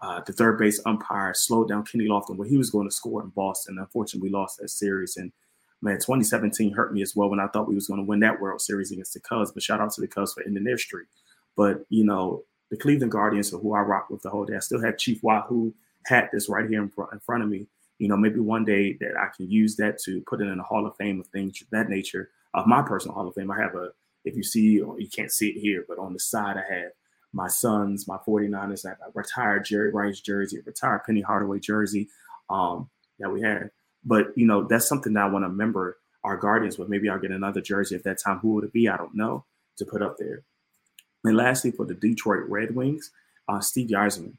uh, 0.00 0.20
the 0.26 0.32
third 0.32 0.58
base 0.58 0.80
umpire 0.84 1.32
slowed 1.32 1.68
down 1.68 1.84
Kenny 1.84 2.08
Lofton 2.08 2.36
where 2.36 2.48
he 2.48 2.56
was 2.56 2.70
going 2.70 2.88
to 2.88 2.94
score 2.94 3.22
in 3.22 3.28
Boston. 3.28 3.78
Unfortunately, 3.78 4.28
we 4.28 4.34
lost 4.34 4.58
that 4.58 4.68
series. 4.68 5.16
And 5.16 5.32
man, 5.82 5.96
2017 5.96 6.72
hurt 6.72 6.94
me 6.94 7.02
as 7.02 7.14
well 7.14 7.28
when 7.28 7.40
I 7.40 7.48
thought 7.48 7.68
we 7.68 7.74
was 7.74 7.88
going 7.88 8.00
to 8.00 8.06
win 8.06 8.20
that 8.20 8.40
World 8.40 8.60
Series 8.60 8.92
against 8.92 9.14
the 9.14 9.20
Cubs. 9.20 9.52
But 9.52 9.62
shout 9.62 9.80
out 9.80 9.92
to 9.92 10.00
the 10.00 10.08
Cubs 10.08 10.32
for 10.32 10.42
ending 10.44 10.64
their 10.64 10.78
streak. 10.78 11.08
But 11.56 11.84
you 11.88 12.04
know, 12.04 12.44
the 12.70 12.76
Cleveland 12.76 13.12
Guardians, 13.12 13.52
are 13.52 13.58
who 13.58 13.74
I 13.74 13.80
rock 13.80 14.08
with 14.08 14.22
the 14.22 14.30
whole 14.30 14.44
day, 14.44 14.56
I 14.56 14.60
still 14.60 14.82
have 14.82 14.96
Chief 14.96 15.22
Wahoo 15.22 15.74
hat 16.06 16.30
this 16.32 16.48
right 16.48 16.68
here 16.68 16.82
in 16.82 16.88
front, 16.88 17.12
in 17.12 17.20
front 17.20 17.42
of 17.42 17.50
me. 17.50 17.66
You 17.98 18.08
know, 18.08 18.16
maybe 18.16 18.40
one 18.40 18.64
day 18.64 18.94
that 18.94 19.16
I 19.16 19.28
can 19.36 19.50
use 19.50 19.76
that 19.76 19.98
to 20.04 20.22
put 20.22 20.40
it 20.40 20.48
in 20.48 20.56
the 20.56 20.64
Hall 20.64 20.86
of 20.86 20.96
Fame 20.96 21.20
of 21.20 21.26
things 21.28 21.62
that 21.70 21.88
nature 21.88 22.30
of 22.54 22.66
my 22.66 22.82
personal 22.82 23.14
Hall 23.14 23.28
of 23.28 23.34
Fame. 23.34 23.50
I 23.50 23.60
have 23.60 23.74
a, 23.74 23.90
if 24.24 24.36
you 24.36 24.42
see, 24.42 24.60
you 24.60 25.08
can't 25.14 25.30
see 25.30 25.50
it 25.50 25.60
here, 25.60 25.84
but 25.86 25.98
on 25.98 26.12
the 26.12 26.18
side 26.18 26.56
I 26.56 26.74
have 26.74 26.92
my 27.32 27.48
Suns, 27.48 28.06
my 28.06 28.18
49ers, 28.26 28.84
I 28.84 28.90
have 28.90 28.98
a 29.06 29.10
retired 29.14 29.64
Jerry 29.64 29.90
Rice 29.90 30.20
jersey, 30.20 30.58
a 30.58 30.62
retired 30.64 31.02
Penny 31.06 31.20
Hardaway 31.20 31.60
jersey 31.60 32.08
um, 32.50 32.90
that 33.18 33.30
we 33.30 33.40
had. 33.40 33.70
But, 34.04 34.36
you 34.36 34.46
know, 34.46 34.64
that's 34.64 34.88
something 34.88 35.12
that 35.14 35.24
I 35.24 35.28
want 35.28 35.44
to 35.44 35.48
remember 35.48 35.98
our 36.24 36.36
Guardians 36.36 36.78
with. 36.78 36.88
Maybe 36.88 37.08
I'll 37.08 37.18
get 37.18 37.30
another 37.30 37.60
jersey 37.60 37.94
at 37.94 38.04
that 38.04 38.18
time. 38.18 38.38
Who 38.38 38.54
would 38.54 38.64
it 38.64 38.72
be? 38.72 38.88
I 38.88 38.96
don't 38.96 39.14
know 39.14 39.44
to 39.78 39.84
put 39.84 40.02
up 40.02 40.16
there. 40.18 40.42
And 41.24 41.36
lastly, 41.36 41.70
for 41.70 41.86
the 41.86 41.94
Detroit 41.94 42.44
Red 42.48 42.74
Wings, 42.74 43.10
uh, 43.48 43.60
Steve 43.60 43.88
Yzerman. 43.88 44.36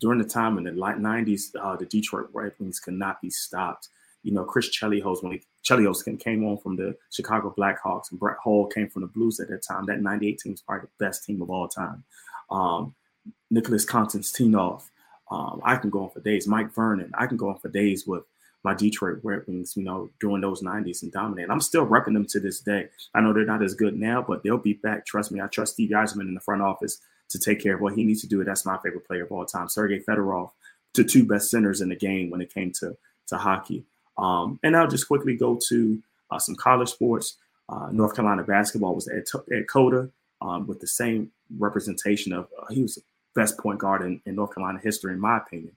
During 0.00 0.18
the 0.18 0.28
time 0.28 0.58
in 0.58 0.64
the 0.64 0.72
late 0.72 0.96
90s, 0.96 1.50
uh, 1.60 1.76
the 1.76 1.86
Detroit 1.86 2.28
Red 2.32 2.52
Wings 2.58 2.78
could 2.78 2.94
not 2.94 3.20
be 3.20 3.30
stopped. 3.30 3.88
You 4.22 4.32
know, 4.32 4.44
Chris 4.44 4.68
Chelios, 4.68 5.22
when 5.22 5.32
he, 5.32 5.42
Chelios 5.64 6.04
came 6.20 6.44
on 6.44 6.58
from 6.58 6.76
the 6.76 6.96
Chicago 7.10 7.54
Blackhawks, 7.56 8.10
and 8.10 8.20
Brett 8.20 8.36
Hull 8.42 8.66
came 8.66 8.88
from 8.88 9.02
the 9.02 9.08
Blues 9.08 9.40
at 9.40 9.48
that 9.48 9.62
time. 9.62 9.86
That 9.86 10.02
98 10.02 10.38
team 10.38 10.52
is 10.52 10.60
probably 10.60 10.86
the 10.86 11.04
best 11.04 11.24
team 11.24 11.42
of 11.42 11.50
all 11.50 11.66
time 11.66 12.04
um, 12.50 12.94
Nicholas 13.50 13.84
Konstantinov. 13.84 14.82
Um, 15.30 15.60
I 15.62 15.76
can 15.76 15.90
go 15.90 16.04
on 16.04 16.10
for 16.10 16.20
days. 16.20 16.46
Mike 16.46 16.74
Vernon. 16.74 17.12
I 17.16 17.26
can 17.26 17.36
go 17.36 17.50
on 17.50 17.58
for 17.58 17.68
days 17.68 18.06
with 18.06 18.24
my 18.64 18.74
Detroit 18.74 19.20
Red 19.22 19.42
Wings, 19.46 19.74
you 19.76 19.84
know, 19.84 20.10
during 20.20 20.40
those 20.40 20.62
90s 20.62 21.02
and 21.02 21.12
dominate. 21.12 21.48
I'm 21.50 21.60
still 21.60 21.86
repping 21.86 22.14
them 22.14 22.26
to 22.26 22.40
this 22.40 22.60
day. 22.60 22.88
I 23.14 23.20
know 23.20 23.32
they're 23.32 23.44
not 23.44 23.62
as 23.62 23.74
good 23.74 23.98
now, 23.98 24.24
but 24.26 24.42
they'll 24.42 24.58
be 24.58 24.74
back. 24.74 25.06
Trust 25.06 25.30
me. 25.30 25.40
I 25.40 25.46
trust 25.46 25.74
Steve 25.74 25.90
Yzerman 25.90 26.22
in 26.22 26.34
the 26.34 26.40
front 26.40 26.62
office 26.62 27.00
to 27.30 27.38
take 27.38 27.62
care 27.62 27.74
of 27.74 27.80
what 27.80 27.94
he 27.94 28.04
needs 28.04 28.20
to 28.22 28.26
do. 28.26 28.42
That's 28.42 28.66
my 28.66 28.78
favorite 28.78 29.06
player 29.06 29.24
of 29.24 29.32
all 29.32 29.44
time. 29.44 29.68
Sergei 29.68 30.00
Fedorov, 30.00 30.50
the 30.94 31.04
two 31.04 31.24
best 31.24 31.50
centers 31.50 31.80
in 31.80 31.88
the 31.88 31.96
game 31.96 32.30
when 32.30 32.40
it 32.40 32.52
came 32.52 32.72
to, 32.80 32.96
to 33.28 33.36
hockey. 33.36 33.84
Um, 34.16 34.58
and 34.62 34.76
I'll 34.76 34.88
just 34.88 35.06
quickly 35.06 35.36
go 35.36 35.58
to 35.68 36.02
uh, 36.30 36.38
some 36.38 36.56
college 36.56 36.88
sports. 36.88 37.36
Uh, 37.68 37.88
North 37.92 38.16
Carolina 38.16 38.42
basketball 38.42 38.94
was 38.94 39.08
at, 39.08 39.28
at 39.54 39.68
Cota 39.68 40.10
um, 40.40 40.66
with 40.66 40.80
the 40.80 40.86
same 40.86 41.30
representation 41.58 42.32
of 42.32 42.48
uh, 42.60 42.66
he 42.72 42.82
was 42.82 42.96
the 42.96 43.02
best 43.34 43.58
point 43.58 43.78
guard 43.78 44.02
in, 44.02 44.20
in, 44.26 44.34
North 44.34 44.54
Carolina 44.54 44.80
history, 44.82 45.12
in 45.12 45.20
my 45.20 45.36
opinion. 45.36 45.72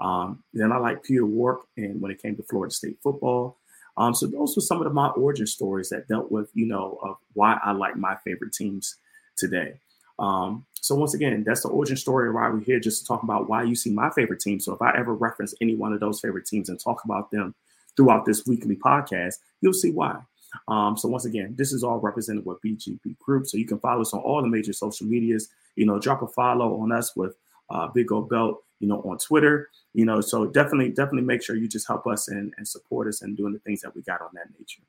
Um, 0.00 0.42
then 0.52 0.72
I 0.72 0.78
like 0.78 1.02
Peter 1.02 1.24
Warrick, 1.24 1.62
and 1.76 2.00
when 2.00 2.10
it 2.10 2.20
came 2.20 2.36
to 2.36 2.42
Florida 2.42 2.74
State 2.74 2.98
football. 3.02 3.58
Um, 3.96 4.14
so 4.14 4.26
those 4.26 4.54
were 4.54 4.62
some 4.62 4.78
of 4.78 4.84
the, 4.84 4.90
my 4.90 5.08
origin 5.08 5.46
stories 5.46 5.88
that 5.88 6.06
dealt 6.08 6.30
with, 6.30 6.50
you 6.52 6.66
know, 6.66 6.98
of 7.02 7.16
why 7.32 7.58
I 7.64 7.72
like 7.72 7.96
my 7.96 8.16
favorite 8.24 8.52
teams 8.52 8.96
today. 9.38 9.80
Um, 10.18 10.66
so 10.74 10.94
once 10.94 11.14
again, 11.14 11.44
that's 11.44 11.62
the 11.62 11.68
origin 11.68 11.96
story 11.96 12.30
why 12.30 12.48
we're 12.48 12.60
here, 12.60 12.78
just 12.78 13.02
to 13.02 13.06
talk 13.06 13.22
about 13.22 13.48
why 13.48 13.62
you 13.62 13.74
see 13.74 13.90
my 13.90 14.10
favorite 14.10 14.40
team. 14.40 14.60
So 14.60 14.74
if 14.74 14.82
I 14.82 14.96
ever 14.96 15.14
reference 15.14 15.54
any 15.60 15.74
one 15.74 15.92
of 15.92 16.00
those 16.00 16.20
favorite 16.20 16.46
teams 16.46 16.68
and 16.68 16.78
talk 16.78 17.04
about 17.04 17.30
them 17.30 17.54
throughout 17.96 18.24
this 18.26 18.46
weekly 18.46 18.76
podcast, 18.76 19.36
you'll 19.60 19.72
see 19.72 19.90
why. 19.90 20.20
Um, 20.68 20.96
so 20.96 21.08
once 21.08 21.24
again, 21.24 21.54
this 21.56 21.72
is 21.72 21.82
all 21.82 21.98
represented 21.98 22.46
with 22.46 22.62
BGB 22.62 23.18
Group. 23.18 23.46
So 23.46 23.58
you 23.58 23.66
can 23.66 23.78
follow 23.80 24.02
us 24.02 24.14
on 24.14 24.20
all 24.20 24.42
the 24.42 24.48
major 24.48 24.72
social 24.72 25.06
medias. 25.06 25.48
You 25.74 25.86
know, 25.86 25.98
drop 25.98 26.22
a 26.22 26.28
follow 26.28 26.80
on 26.80 26.92
us 26.92 27.16
with 27.16 27.34
uh, 27.70 27.88
Big 27.88 28.08
Gold 28.08 28.28
Belt. 28.30 28.62
You 28.80 28.88
know, 28.88 29.02
on 29.02 29.18
Twitter. 29.18 29.70
You 29.94 30.04
know, 30.04 30.20
so 30.20 30.46
definitely, 30.46 30.90
definitely 30.90 31.22
make 31.22 31.42
sure 31.42 31.56
you 31.56 31.68
just 31.68 31.86
help 31.86 32.06
us 32.06 32.28
and, 32.28 32.52
and 32.56 32.66
support 32.66 33.08
us 33.08 33.22
and 33.22 33.36
doing 33.36 33.52
the 33.52 33.58
things 33.60 33.80
that 33.82 33.94
we 33.94 34.02
got 34.02 34.20
on 34.20 34.30
that 34.34 34.48
nature. 34.58 34.82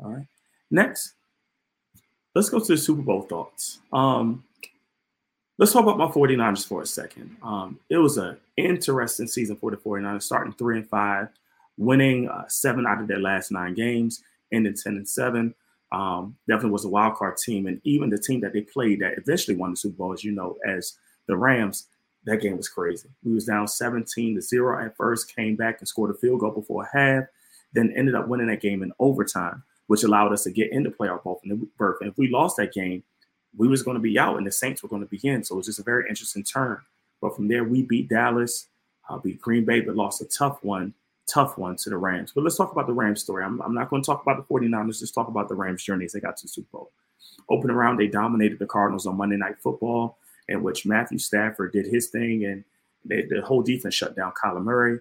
All 0.00 0.10
right. 0.10 0.26
Next, 0.70 1.12
let's 2.34 2.48
go 2.48 2.58
to 2.58 2.66
the 2.66 2.78
Super 2.78 3.02
Bowl 3.02 3.22
thoughts. 3.22 3.78
Um, 3.92 4.42
let's 5.58 5.72
talk 5.72 5.82
about 5.82 5.98
my 5.98 6.06
49ers 6.06 6.66
for 6.66 6.82
a 6.82 6.86
second. 6.86 7.36
Um, 7.42 7.78
it 7.88 7.98
was 7.98 8.16
an 8.16 8.38
interesting 8.56 9.28
season 9.28 9.56
for 9.56 9.70
the 9.70 9.76
49ers, 9.76 10.22
starting 10.22 10.54
three 10.54 10.78
and 10.78 10.88
five, 10.88 11.28
winning 11.76 12.28
uh, 12.28 12.48
seven 12.48 12.86
out 12.86 13.00
of 13.00 13.06
their 13.06 13.20
last 13.20 13.52
nine 13.52 13.74
games 13.74 14.24
ending 14.52 14.74
10 14.74 14.96
and 14.96 15.08
7. 15.08 15.54
Um, 15.90 16.36
definitely 16.48 16.70
was 16.70 16.84
a 16.84 16.88
wild 16.88 17.16
card 17.16 17.36
team. 17.36 17.66
And 17.66 17.80
even 17.84 18.10
the 18.10 18.18
team 18.18 18.40
that 18.40 18.52
they 18.52 18.62
played 18.62 19.00
that 19.00 19.18
eventually 19.18 19.56
won 19.56 19.70
the 19.70 19.76
Super 19.76 19.96
Bowl, 19.96 20.12
as 20.12 20.24
you 20.24 20.32
know, 20.32 20.56
as 20.66 20.98
the 21.26 21.36
Rams, 21.36 21.88
that 22.24 22.40
game 22.40 22.56
was 22.56 22.68
crazy. 22.68 23.08
We 23.24 23.32
was 23.32 23.46
down 23.46 23.68
17 23.68 24.36
to 24.36 24.40
0 24.40 24.84
at 24.84 24.96
first, 24.96 25.34
came 25.34 25.56
back 25.56 25.78
and 25.80 25.88
scored 25.88 26.14
a 26.14 26.18
field 26.18 26.40
goal 26.40 26.50
before 26.50 26.88
half, 26.92 27.24
then 27.72 27.92
ended 27.96 28.14
up 28.14 28.28
winning 28.28 28.48
that 28.48 28.60
game 28.60 28.82
in 28.82 28.92
overtime, 28.98 29.62
which 29.86 30.04
allowed 30.04 30.32
us 30.32 30.44
to 30.44 30.50
get 30.50 30.72
into 30.72 30.90
playoff 30.90 31.22
berth. 31.76 31.98
And 32.00 32.10
if 32.10 32.18
we 32.18 32.28
lost 32.28 32.56
that 32.58 32.72
game, 32.72 33.02
we 33.56 33.68
was 33.68 33.82
going 33.82 33.96
to 33.96 34.00
be 34.00 34.18
out 34.18 34.36
and 34.36 34.46
the 34.46 34.52
Saints 34.52 34.82
were 34.82 34.88
going 34.88 35.02
to 35.02 35.08
be 35.08 35.20
in. 35.26 35.44
So 35.44 35.54
it 35.54 35.58
was 35.58 35.66
just 35.66 35.80
a 35.80 35.84
very 35.84 36.08
interesting 36.08 36.44
turn. 36.44 36.80
But 37.20 37.36
from 37.36 37.48
there, 37.48 37.64
we 37.64 37.82
beat 37.82 38.08
Dallas, 38.08 38.68
uh, 39.08 39.18
beat 39.18 39.40
Green 39.40 39.64
Bay, 39.64 39.80
but 39.80 39.96
lost 39.96 40.22
a 40.22 40.26
tough 40.26 40.58
one 40.62 40.94
tough 41.32 41.58
one 41.58 41.76
to 41.76 41.90
the 41.90 41.96
Rams. 41.96 42.32
But 42.34 42.44
let's 42.44 42.56
talk 42.56 42.72
about 42.72 42.86
the 42.86 42.92
Rams 42.92 43.20
story. 43.20 43.44
I'm, 43.44 43.60
I'm 43.62 43.74
not 43.74 43.90
going 43.90 44.02
to 44.02 44.06
talk 44.06 44.22
about 44.22 44.36
the 44.36 44.54
49ers, 44.54 45.00
just 45.00 45.14
talk 45.14 45.28
about 45.28 45.48
the 45.48 45.54
Rams' 45.54 45.82
journey 45.82 46.04
as 46.04 46.12
they 46.12 46.20
got 46.20 46.36
to 46.38 46.44
the 46.44 46.48
Super 46.48 46.68
Bowl. 46.72 46.92
Opening 47.48 47.76
round, 47.76 47.98
they 47.98 48.06
dominated 48.06 48.58
the 48.58 48.66
Cardinals 48.66 49.06
on 49.06 49.16
Monday 49.16 49.36
Night 49.36 49.56
Football, 49.62 50.18
in 50.52 50.62
which 50.62 50.86
Matthew 50.86 51.18
Stafford 51.18 51.72
did 51.72 51.86
his 51.86 52.08
thing, 52.08 52.44
and 52.44 52.64
they, 53.04 53.22
the 53.22 53.42
whole 53.42 53.62
defense 53.62 53.94
shut 53.94 54.14
down 54.14 54.32
Kyler 54.32 54.62
Murray. 54.62 55.00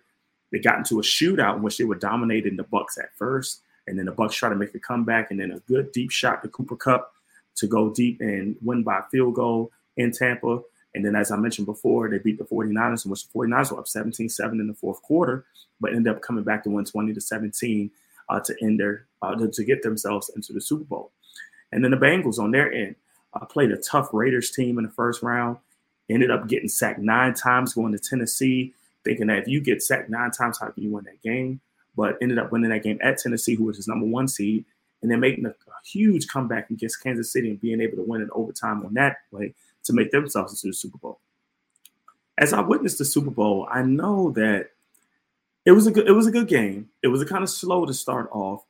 They 0.52 0.60
got 0.60 0.80
into 0.80 1.00
a 1.00 1.04
shootout 1.04 1.58
in 1.58 1.62
which 1.62 1.78
they 1.78 1.84
were 1.84 1.96
dominating 1.96 2.56
the 2.56 2.64
Bucks 2.64 2.98
at 2.98 3.16
first, 3.16 3.62
and 3.88 3.98
then 3.98 4.06
the 4.06 4.12
Bucks 4.12 4.36
tried 4.36 4.50
to 4.50 4.56
make 4.56 4.74
a 4.74 4.80
comeback, 4.80 5.32
and 5.32 5.40
then 5.40 5.52
a 5.52 5.60
good 5.60 5.92
deep 5.92 6.12
shot 6.12 6.42
to 6.42 6.50
Cooper 6.50 6.76
Kupp 6.76 7.14
to 7.56 7.68
go 7.68 7.90
deep 7.90 8.22
and 8.22 8.56
win 8.62 8.84
by 8.84 9.02
field 9.12 9.36
goal 9.36 9.72
in 9.98 10.12
Tampa. 10.12 10.62
And 10.94 11.06
then, 11.06 11.16
as 11.16 11.32
I 11.32 11.38
mentioned 11.38 11.68
before, 11.68 12.10
they 12.10 12.18
beat 12.18 12.38
the 12.38 12.44
49ers, 12.44 13.06
in 13.06 13.12
which 13.12 13.28
the 13.28 13.40
49ers 13.40 13.72
were 13.72 13.80
up 13.80 13.88
17 13.88 14.30
7 14.30 14.60
in 14.60 14.68
the 14.68 14.74
fourth 14.74 15.02
quarter, 15.02 15.46
but 15.80 15.94
ended 15.94 16.14
up 16.14 16.22
coming 16.22 16.44
back 16.44 16.64
to 16.64 16.70
win 16.70 16.86
20 16.86 17.14
to 17.14 17.22
17 17.22 17.92
uh, 18.30 18.40
to 18.40 18.56
end 18.62 18.80
their, 18.80 19.06
uh, 19.22 19.36
to 19.36 19.64
get 19.64 19.84
themselves 19.84 20.30
into 20.36 20.54
the 20.54 20.62
Super 20.62 20.84
Bowl. 20.84 21.12
And 21.72 21.84
then 21.84 21.92
the 21.92 21.98
Bengals 21.98 22.40
on 22.40 22.52
their 22.52 22.72
end 22.72 22.96
uh, 23.34 23.46
played 23.46 23.72
a 23.72 23.78
tough 23.78 24.10
Raiders 24.14 24.52
team 24.52 24.78
in 24.78 24.86
the 24.86 24.92
first 24.92 25.22
round, 25.24 25.58
ended 26.10 26.32
up 26.32 26.48
getting 26.48 26.70
sacked 26.70 27.00
nine 27.00 27.34
times 27.34 27.74
going 27.74 27.92
to 27.92 28.00
Tennessee, 28.00 28.74
thinking 29.04 29.28
that 29.28 29.40
if 29.40 29.48
you 29.48 29.62
get 29.62 29.82
sacked 29.82 30.10
nine 30.10 30.32
times, 30.32 30.60
how 30.60 30.70
can 30.70 30.84
you 30.84 30.92
win 30.92 31.06
that 31.06 31.22
game? 31.22 31.62
But 31.96 32.18
ended 32.22 32.40
up 32.40 32.52
winning 32.52 32.70
that 32.70 32.84
game 32.84 33.00
at 33.02 33.18
Tennessee, 33.18 33.56
who 33.56 33.66
was 33.66 33.78
his 33.78 33.88
number 33.88 34.06
one 34.06 34.28
seed, 34.28 34.66
and 35.02 35.12
then 35.12 35.20
making 35.20 35.46
a, 35.46 35.50
a 35.50 35.54
huge 35.86 36.28
comeback 36.28 36.70
against 36.70 37.02
Kansas 37.02 37.32
City 37.32 37.50
and 37.50 37.62
being 37.62 37.82
able 37.82 37.98
to 37.98 38.04
win 38.04 38.22
in 38.22 38.30
overtime 38.34 38.86
on 38.86 38.94
that 38.94 39.18
play 39.30 39.54
to 39.84 39.94
make 39.94 40.12
themselves 40.12 40.54
into 40.54 40.68
the 40.68 40.78
Super 40.78 40.98
Bowl. 40.98 41.20
As 42.38 42.54
I 42.54 42.62
witnessed 42.62 42.98
the 42.98 43.06
Super 43.06 43.32
Bowl, 43.32 43.68
I 43.70 43.82
know 43.82 44.32
that 44.32 44.70
it 45.66 45.72
was 45.72 45.88
a 45.88 45.92
good 45.92 46.08
it 46.08 46.12
was 46.12 46.28
a 46.28 46.32
good 46.32 46.48
game. 46.48 46.90
It 47.04 47.08
was 47.08 47.22
a 47.22 47.26
kind 47.26 47.44
of 47.44 47.50
slow 47.50 47.86
to 47.86 47.94
start 47.94 48.30
off, 48.32 48.64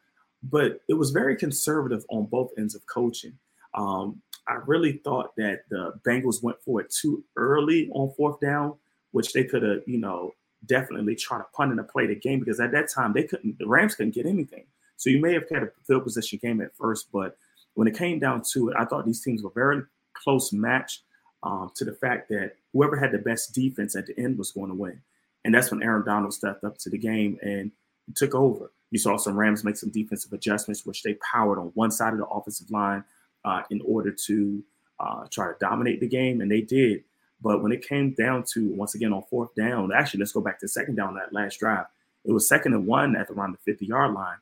but 0.44 0.82
it 0.88 0.94
was 0.96 1.12
very 1.12 1.36
conservative 1.36 2.06
on 2.10 2.26
both 2.26 2.52
ends 2.58 2.76
of 2.76 2.86
coaching. 2.86 3.38
Um, 3.74 4.22
I 4.52 4.56
really 4.66 4.94
thought 5.04 5.34
that 5.38 5.62
the 5.70 5.94
Bengals 6.06 6.44
went 6.44 6.62
for 6.62 6.82
it 6.82 6.90
too 6.92 7.24
early 7.38 7.90
on 7.94 8.14
fourth 8.18 8.42
down, 8.42 8.76
which 9.12 9.32
they 9.32 9.46
could 9.46 9.64
have, 9.64 9.82
you 9.86 9.98
know, 9.98 10.34
definitely 10.66 11.16
tried 11.16 11.38
to 11.38 11.46
punt 11.56 11.72
and 11.72 11.88
play 11.88 12.06
the 12.06 12.16
game 12.16 12.40
because 12.40 12.60
at 12.60 12.74
that 12.74 12.90
time 12.90 13.14
they 13.14 13.24
couldn't, 13.24 13.58
the 13.60 13.68
Rams 13.68 13.96
couldn't 13.96 14.14
get 14.14 14.26
anything. 14.26 14.66
So 14.98 15.10
you 15.10 15.22
may 15.22 15.34
have 15.34 15.50
had 15.50 15.64
a 15.64 15.72
field 15.88 16.04
position 16.04 16.38
game 16.42 16.60
at 16.60 16.76
first, 16.76 17.08
but 17.14 17.38
when 17.76 17.88
it 17.88 17.98
came 17.98 18.20
down 18.20 18.44
to 18.52 18.70
it, 18.70 18.76
I 18.78 18.84
thought 18.84 19.06
these 19.06 19.24
teams 19.24 19.42
were 19.42 19.52
very 19.56 19.84
close 20.14 20.52
match 20.52 21.02
um, 21.44 21.72
to 21.76 21.86
the 21.86 21.94
fact 21.94 22.28
that 22.30 22.56
whoever 22.74 22.98
had 22.98 23.14
the 23.14 23.20
best 23.20 23.54
defense 23.54 23.96
at 23.96 24.06
the 24.06 24.20
end 24.20 24.38
was 24.38 24.52
going 24.52 24.70
to 24.70 24.76
win. 24.76 25.02
And 25.46 25.56
that's 25.56 25.72
when 25.72 25.82
Aaron 25.82 26.06
Donald 26.06 26.34
stepped 26.34 26.66
up 26.66 26.78
to 26.80 26.90
the 26.90 26.98
game 26.98 27.40
and 27.42 27.72
took 28.16 28.36
over. 28.36 28.70
You 28.92 29.00
saw 29.00 29.16
some 29.16 29.38
Rams 29.38 29.64
make 29.64 29.78
some 29.78 29.90
defensive 29.90 30.34
adjustments, 30.34 30.86
which 30.86 31.04
they 31.04 31.18
powered 31.32 31.58
on 31.58 31.72
one 31.74 31.92
side 31.92 32.12
of 32.12 32.20
the 32.20 32.28
offensive 32.28 32.70
line 32.70 33.06
uh, 33.46 33.64
in 33.70 33.82
order 33.86 34.12
to 34.12 34.64
uh, 35.00 35.26
try 35.30 35.48
to 35.48 35.56
dominate 35.60 36.00
the 36.00 36.08
game, 36.08 36.42
and 36.42 36.52
they 36.52 36.62
did. 36.62 37.04
But 37.42 37.64
when 37.64 37.72
it 37.72 37.88
came 37.88 38.12
down 38.12 38.44
to 38.54 38.70
once 38.70 38.94
again 38.94 39.14
on 39.14 39.24
fourth 39.24 39.54
down, 39.56 39.92
actually 39.92 40.20
let's 40.20 40.32
go 40.32 40.42
back 40.42 40.60
to 40.60 40.68
second 40.68 40.96
down 40.96 41.16
that 41.16 41.34
last 41.34 41.60
drive. 41.60 41.86
It 42.24 42.32
was 42.32 42.48
second 42.48 42.74
and 42.74 42.86
one 42.86 43.16
at 43.16 43.30
around 43.32 43.54
the 43.54 43.58
50 43.72 43.86
yard 43.86 44.14
line, 44.14 44.38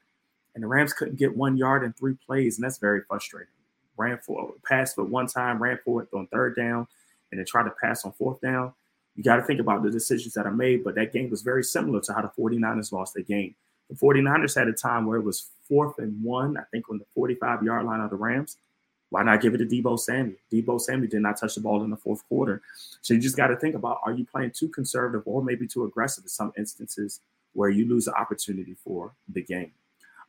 and 0.53 0.63
the 0.63 0.67
Rams 0.67 0.93
couldn't 0.93 1.17
get 1.17 1.35
one 1.35 1.57
yard 1.57 1.83
in 1.83 1.93
three 1.93 2.15
plays, 2.25 2.57
and 2.57 2.65
that's 2.65 2.77
very 2.77 3.01
frustrating. 3.01 3.53
Ran 3.95 4.17
for 4.17 4.53
pass 4.67 4.93
for 4.93 5.03
one 5.03 5.27
time, 5.27 5.61
ran 5.61 5.79
for 5.83 6.03
it 6.03 6.09
on 6.13 6.27
third 6.27 6.55
down, 6.55 6.87
and 7.31 7.39
then 7.39 7.45
tried 7.45 7.63
to 7.63 7.73
pass 7.81 8.03
on 8.03 8.11
fourth 8.13 8.41
down. 8.41 8.73
You 9.15 9.23
got 9.23 9.37
to 9.37 9.43
think 9.43 9.59
about 9.59 9.83
the 9.83 9.91
decisions 9.91 10.33
that 10.35 10.45
are 10.45 10.51
made, 10.51 10.83
but 10.83 10.95
that 10.95 11.11
game 11.11 11.29
was 11.29 11.41
very 11.41 11.63
similar 11.63 11.99
to 12.01 12.13
how 12.13 12.21
the 12.21 12.31
49ers 12.41 12.91
lost 12.91 13.13
the 13.13 13.23
game. 13.23 13.55
The 13.89 13.95
49ers 13.95 14.55
had 14.55 14.67
a 14.67 14.73
time 14.73 15.05
where 15.05 15.17
it 15.17 15.23
was 15.23 15.49
fourth 15.67 15.97
and 15.99 16.23
one, 16.23 16.57
I 16.57 16.63
think, 16.71 16.89
on 16.89 16.99
the 16.99 17.05
45 17.15 17.63
yard 17.63 17.85
line 17.85 18.01
of 18.01 18.11
the 18.11 18.15
Rams. 18.15 18.57
Why 19.09 19.23
not 19.23 19.41
give 19.41 19.55
it 19.55 19.57
to 19.57 19.65
Deebo 19.65 19.99
Samuel? 19.99 20.35
Deebo 20.51 20.79
Samuel 20.79 21.09
did 21.09 21.21
not 21.21 21.39
touch 21.39 21.55
the 21.55 21.61
ball 21.61 21.83
in 21.83 21.89
the 21.89 21.97
fourth 21.97 22.27
quarter. 22.27 22.61
So 23.01 23.13
you 23.13 23.19
just 23.19 23.37
got 23.37 23.47
to 23.47 23.55
think 23.55 23.75
about 23.75 24.01
are 24.05 24.11
you 24.11 24.25
playing 24.25 24.51
too 24.51 24.69
conservative 24.69 25.23
or 25.25 25.43
maybe 25.43 25.67
too 25.67 25.85
aggressive 25.85 26.25
in 26.25 26.29
some 26.29 26.53
instances 26.57 27.21
where 27.53 27.69
you 27.69 27.87
lose 27.87 28.05
the 28.05 28.13
opportunity 28.13 28.75
for 28.83 29.11
the 29.27 29.41
game. 29.41 29.71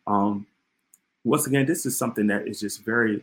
Um, 0.06 0.46
once 1.24 1.46
again, 1.46 1.66
this 1.66 1.84
is 1.84 1.96
something 1.98 2.26
that 2.28 2.48
is 2.48 2.60
just 2.60 2.82
very, 2.82 3.22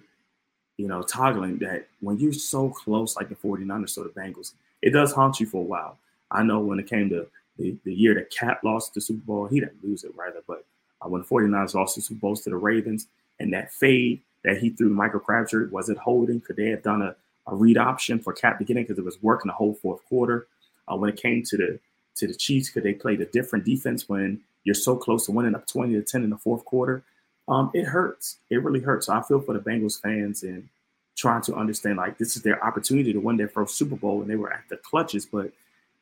you 0.78 0.88
know, 0.88 1.02
toggling 1.02 1.58
that 1.60 1.88
when 2.02 2.20
you're 2.20 2.34
so 2.34 2.70
close 2.70 3.16
like 3.16 3.30
the 3.30 3.36
49ers 3.36 3.98
or 3.98 4.04
the 4.04 4.10
Bengals, 4.10 4.54
it 4.82 4.92
does 4.92 5.12
haunt 5.12 5.40
you 5.40 5.48
for 5.48 5.62
a 5.62 5.66
while. 5.66 5.98
I 6.30 6.44
know 6.44 6.60
when 6.60 6.80
it 6.80 6.88
came 6.88 7.10
to 7.10 7.28
the, 7.58 7.76
the 7.84 7.94
year 7.94 8.14
that 8.14 8.30
Kap 8.30 8.64
lost 8.64 8.94
the 8.94 9.02
Super 9.02 9.26
Bowl, 9.26 9.48
he 9.48 9.60
didn't 9.60 9.84
lose 9.84 10.04
it 10.04 10.12
rather, 10.16 10.44
but 10.48 10.66
uh, 11.02 11.10
when 11.10 11.22
the 11.22 11.28
49ers 11.28 11.74
lost 11.74 11.96
the 11.96 12.02
Super 12.02 12.20
Bowl 12.20 12.36
to 12.36 12.50
the 12.50 12.56
Ravens 12.56 13.08
and 13.40 13.52
that 13.54 13.74
fade 13.74 14.22
that 14.48 14.60
he 14.60 14.70
threw 14.70 14.88
Michael 14.88 15.20
Crabtree, 15.20 15.68
was 15.68 15.90
it 15.90 15.98
holding? 15.98 16.40
Could 16.40 16.56
they 16.56 16.70
have 16.70 16.82
done 16.82 17.02
a, 17.02 17.14
a 17.48 17.54
read 17.54 17.78
option 17.78 18.18
for 18.18 18.32
Kap 18.32 18.62
in 18.62 18.66
because 18.66 18.98
it 18.98 19.04
was 19.04 19.22
working 19.22 19.50
the 19.50 19.54
whole 19.54 19.74
fourth 19.74 20.06
quarter? 20.06 20.48
Uh, 20.88 20.96
when 20.96 21.10
it 21.10 21.22
came 21.22 21.44
to 21.44 21.58
the 21.58 21.80
to 22.16 22.28
the 22.28 22.34
Chiefs, 22.34 22.70
could 22.70 22.84
they 22.84 22.94
played 22.94 23.20
a 23.20 23.26
different 23.26 23.66
defense 23.66 24.08
when 24.08 24.40
you're 24.64 24.74
so 24.74 24.96
close 24.96 25.26
to 25.26 25.34
winning 25.34 25.54
up 25.54 25.68
20 25.68 25.94
to 25.96 26.02
10 26.02 26.24
in 26.24 26.30
the 26.30 26.38
fourth 26.38 26.64
quarter? 26.64 27.04
Um, 27.50 27.72
it 27.74 27.84
hurts. 27.84 28.38
It 28.50 28.64
really 28.64 28.80
hurts. 28.80 29.08
So 29.08 29.14
I 29.14 29.22
feel 29.22 29.42
for 29.42 29.54
the 29.54 29.60
Bengals 29.60 30.02
fans 30.02 30.44
and 30.44 30.70
trying 31.18 31.42
to 31.42 31.56
understand 31.56 31.98
like 31.98 32.18
this 32.18 32.38
is 32.38 32.42
their 32.42 32.64
opportunity 32.66 33.12
to 33.12 33.20
win 33.20 33.36
their 33.36 33.50
first 33.50 33.76
Super 33.76 33.98
Bowl, 33.98 34.22
and 34.22 34.30
they 34.30 34.38
were 34.38 34.54
at 34.54 34.64
the 34.70 34.78
clutches, 34.78 35.26
but 35.26 35.52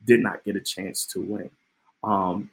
did 0.05 0.19
not 0.19 0.43
get 0.43 0.55
a 0.55 0.61
chance 0.61 1.03
to 1.07 1.19
win. 1.19 1.49
Um, 2.03 2.51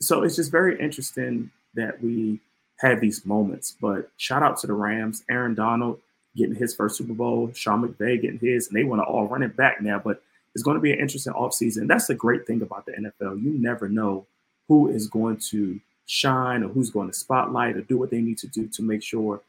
so 0.00 0.22
it's 0.22 0.36
just 0.36 0.52
very 0.52 0.80
interesting 0.80 1.50
that 1.74 2.00
we 2.00 2.38
had 2.78 3.00
these 3.00 3.24
moments. 3.24 3.74
But 3.80 4.10
shout 4.16 4.42
out 4.42 4.58
to 4.58 4.66
the 4.66 4.72
Rams, 4.72 5.24
Aaron 5.30 5.54
Donald 5.54 6.00
getting 6.36 6.54
his 6.54 6.74
first 6.74 6.96
Super 6.96 7.14
Bowl, 7.14 7.50
Sean 7.54 7.86
McVay 7.86 8.20
getting 8.20 8.40
his, 8.40 8.68
and 8.68 8.76
they 8.76 8.84
want 8.84 9.00
to 9.00 9.04
all 9.04 9.28
run 9.28 9.42
it 9.42 9.56
back 9.56 9.80
now. 9.80 9.98
But 9.98 10.22
it's 10.54 10.64
going 10.64 10.76
to 10.76 10.80
be 10.80 10.92
an 10.92 10.98
interesting 10.98 11.32
offseason. 11.32 11.88
That's 11.88 12.06
the 12.06 12.14
great 12.14 12.46
thing 12.46 12.62
about 12.62 12.86
the 12.86 12.92
NFL. 12.92 13.42
You 13.42 13.52
never 13.58 13.88
know 13.88 14.26
who 14.68 14.88
is 14.88 15.06
going 15.06 15.36
to 15.50 15.80
shine 16.06 16.62
or 16.62 16.68
who's 16.68 16.90
going 16.90 17.08
to 17.08 17.14
spotlight 17.14 17.76
or 17.76 17.82
do 17.82 17.98
what 17.98 18.10
they 18.10 18.20
need 18.20 18.38
to 18.38 18.46
do 18.48 18.66
to 18.68 18.82
make 18.82 19.02
sure 19.02 19.40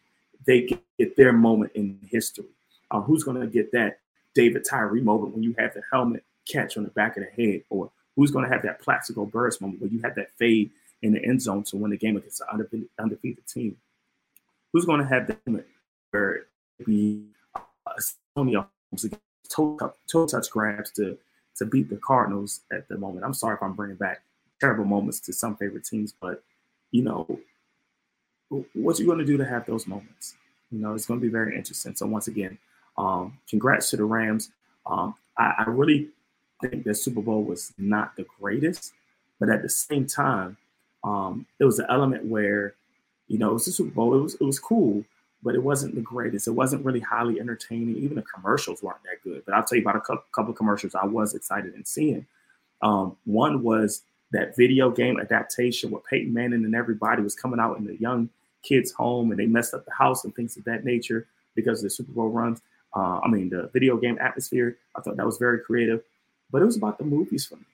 they 0.46 0.70
get 0.98 1.16
their 1.16 1.34
moment 1.34 1.72
in 1.76 2.00
history. 2.10 2.46
Um, 2.92 3.02
who's 3.02 3.24
going 3.24 3.40
to 3.42 3.48
get 3.48 3.72
that 3.72 4.00
David 4.36 4.64
Tyree 4.64 5.02
moment 5.02 5.34
when 5.34 5.44
you 5.44 5.56
have 5.58 5.74
the 5.74 5.82
helmet 5.92 6.24
catch 6.48 6.78
on 6.78 6.84
the 6.84 6.92
back 6.92 7.18
of 7.18 7.24
the 7.24 7.44
head, 7.44 7.64
or 7.70 7.90
who's 8.16 8.32
going 8.32 8.46
to 8.46 8.52
have 8.52 8.62
that 8.64 8.80
Plaxico 8.80 9.26
Burress 9.26 9.60
moment 9.60 9.82
when 9.82 9.92
you 9.92 10.02
have 10.04 10.16
that 10.16 10.30
fade 10.38 10.70
in 11.06 11.14
the 11.14 11.24
end 11.24 11.42
zone 11.42 11.64
to 11.64 11.78
win 11.78 11.92
the 11.92 11.98
game 11.98 12.18
against 12.18 12.42
an 12.52 12.88
undefeated 13.00 13.48
team? 13.48 13.78
Who's 14.74 14.86
going 14.86 15.00
to 15.00 15.06
have 15.06 15.28
that 15.28 15.46
moment 15.46 15.68
where 16.12 16.48
be 16.86 17.24
uh, 17.56 17.62
toe, 19.50 19.94
toe 20.12 20.26
touch 20.26 20.50
grabs 20.50 20.92
to 20.92 21.18
to 21.58 21.66
beat 21.66 21.90
the 21.90 21.98
Cardinals 21.98 22.62
at 22.72 22.88
the 22.90 22.98
moment? 22.98 23.24
I'm 23.24 23.34
sorry 23.34 23.56
if 23.56 23.64
I'm 23.64 23.74
bringing 23.74 23.98
back 23.98 24.24
terrible 24.60 24.86
moments 24.86 25.20
to 25.22 25.34
some 25.34 25.56
favorite 25.56 25.86
teams, 25.86 26.14
but 26.20 26.44
you 26.92 27.04
know, 27.04 27.40
what 28.74 29.00
you 29.00 29.06
going 29.06 29.20
to 29.20 29.26
do 29.26 29.38
to 29.38 29.46
have 29.46 29.66
those 29.66 29.88
moments? 29.88 30.36
You 30.72 30.80
know, 30.80 30.94
it's 30.94 31.06
going 31.06 31.20
to 31.20 31.26
be 31.26 31.32
very 31.32 31.56
interesting. 31.56 31.96
So 31.96 32.06
once 32.06 32.28
again, 32.28 32.58
um, 32.98 33.38
congrats 33.50 33.90
to 33.92 33.98
the 33.98 34.06
Rams. 34.06 34.50
Um, 34.86 35.16
I, 35.38 35.54
I, 35.60 35.64
really 35.68 36.10
think 36.62 36.86
the 36.86 36.96
Super 36.96 37.22
Bowl 37.22 37.44
was 37.44 37.74
not 37.78 38.16
the 38.16 38.26
greatest, 38.40 38.94
but 39.40 39.50
at 39.50 39.62
the 39.62 39.70
same 39.70 40.06
time, 40.08 40.58
um, 41.06 41.46
it 41.60 41.66
was 41.66 41.80
an 41.80 41.86
element 41.88 42.26
where, 42.26 42.74
you 43.28 43.38
know, 43.38 43.52
it 43.52 43.54
was 43.54 43.68
a 43.68 43.72
Super 43.72 43.92
Bowl. 43.92 44.16
It 44.16 44.22
was 44.22 44.34
it 44.36 44.44
was 44.44 44.60
cool, 44.60 45.06
but 45.44 45.54
it 45.54 45.64
wasn't 45.64 45.94
the 45.94 46.02
greatest. 46.02 46.48
It 46.48 46.52
wasn't 46.52 46.84
really 46.84 47.00
highly 47.00 47.40
entertaining. 47.40 47.96
Even 47.98 48.16
the 48.16 48.24
commercials 48.24 48.82
weren't 48.82 49.04
that 49.04 49.24
good. 49.24 49.44
But 49.46 49.54
I'll 49.54 49.64
tell 49.64 49.78
you 49.78 49.84
about 49.84 49.98
a 49.98 50.02
couple, 50.02 50.52
of 50.52 50.58
commercials 50.58 50.96
I 50.96 51.06
was 51.06 51.36
excited 51.36 51.76
in 51.76 51.86
seeing. 51.86 52.26
Um, 52.82 53.16
one 53.26 53.62
was 53.62 54.02
that 54.32 54.56
video 54.58 54.90
game 54.90 55.20
adaptation 55.20 55.92
where 55.92 56.02
Peyton 56.10 56.34
Manning 56.34 56.66
and 56.66 56.76
everybody 56.76 57.22
was 57.22 57.36
coming 57.36 57.60
out 57.60 57.78
in 57.78 57.86
the 57.86 57.96
young 57.98 58.30
kids' 58.64 58.92
home 58.92 59.30
and 59.30 59.40
they 59.40 59.46
messed 59.46 59.76
up 59.76 59.86
the 59.86 59.94
house 59.94 60.24
and 60.24 60.36
things 60.36 60.58
of 60.58 60.64
that 60.64 60.84
nature 60.84 61.28
because 61.54 61.80
of 61.80 61.84
the 61.84 61.90
Super 61.92 62.12
Bowl 62.12 62.30
runs. 62.30 62.62
Uh, 62.96 63.20
I 63.24 63.28
mean, 63.28 63.50
the 63.50 63.70
video 63.74 63.96
game 63.98 64.18
atmosphere. 64.20 64.78
I 64.96 65.02
thought 65.02 65.18
that 65.18 65.26
was 65.26 65.38
very 65.38 65.60
creative, 65.60 66.02
but 66.52 66.64
it 66.64 66.66
was 66.66 66.78
about 66.78 66.98
the 66.98 67.04
movies 67.04 67.46
for 67.46 67.58
me. 67.58 67.66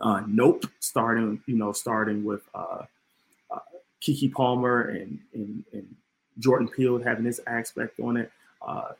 Uh, 0.00 0.22
nope, 0.26 0.64
starting 0.80 1.40
you 1.46 1.56
know 1.56 1.72
starting 1.72 2.24
with 2.24 2.42
uh, 2.54 2.84
uh, 3.50 3.58
Keke 4.00 4.32
Palmer 4.32 4.88
and, 4.88 5.18
and, 5.34 5.64
and 5.72 5.94
Jordan 6.38 6.68
Peele 6.68 6.98
having 6.98 7.24
his 7.24 7.40
aspect 7.46 8.00
on 8.00 8.16
it. 8.16 8.30
Uh, 8.66 8.92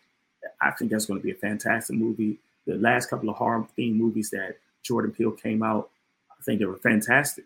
I 0.61 0.71
think 0.73 0.91
that's 0.91 1.07
going 1.07 1.21
to 1.21 1.25
be 1.25 1.33
a 1.33 1.37
fantastic 1.37 1.97
movie. 1.97 2.39
The 2.67 2.75
last 2.77 3.09
couple 3.09 3.31
of 3.31 3.37
horror 3.37 3.67
themed 3.79 3.97
movies 3.97 4.31
that 4.31 4.57
Jordan 4.83 5.13
Peele 5.13 5.33
came 5.33 5.63
out, 5.63 5.91
I 6.31 6.43
think 6.43 6.59
they 6.59 6.67
were 6.67 6.77
fantastic. 6.77 7.45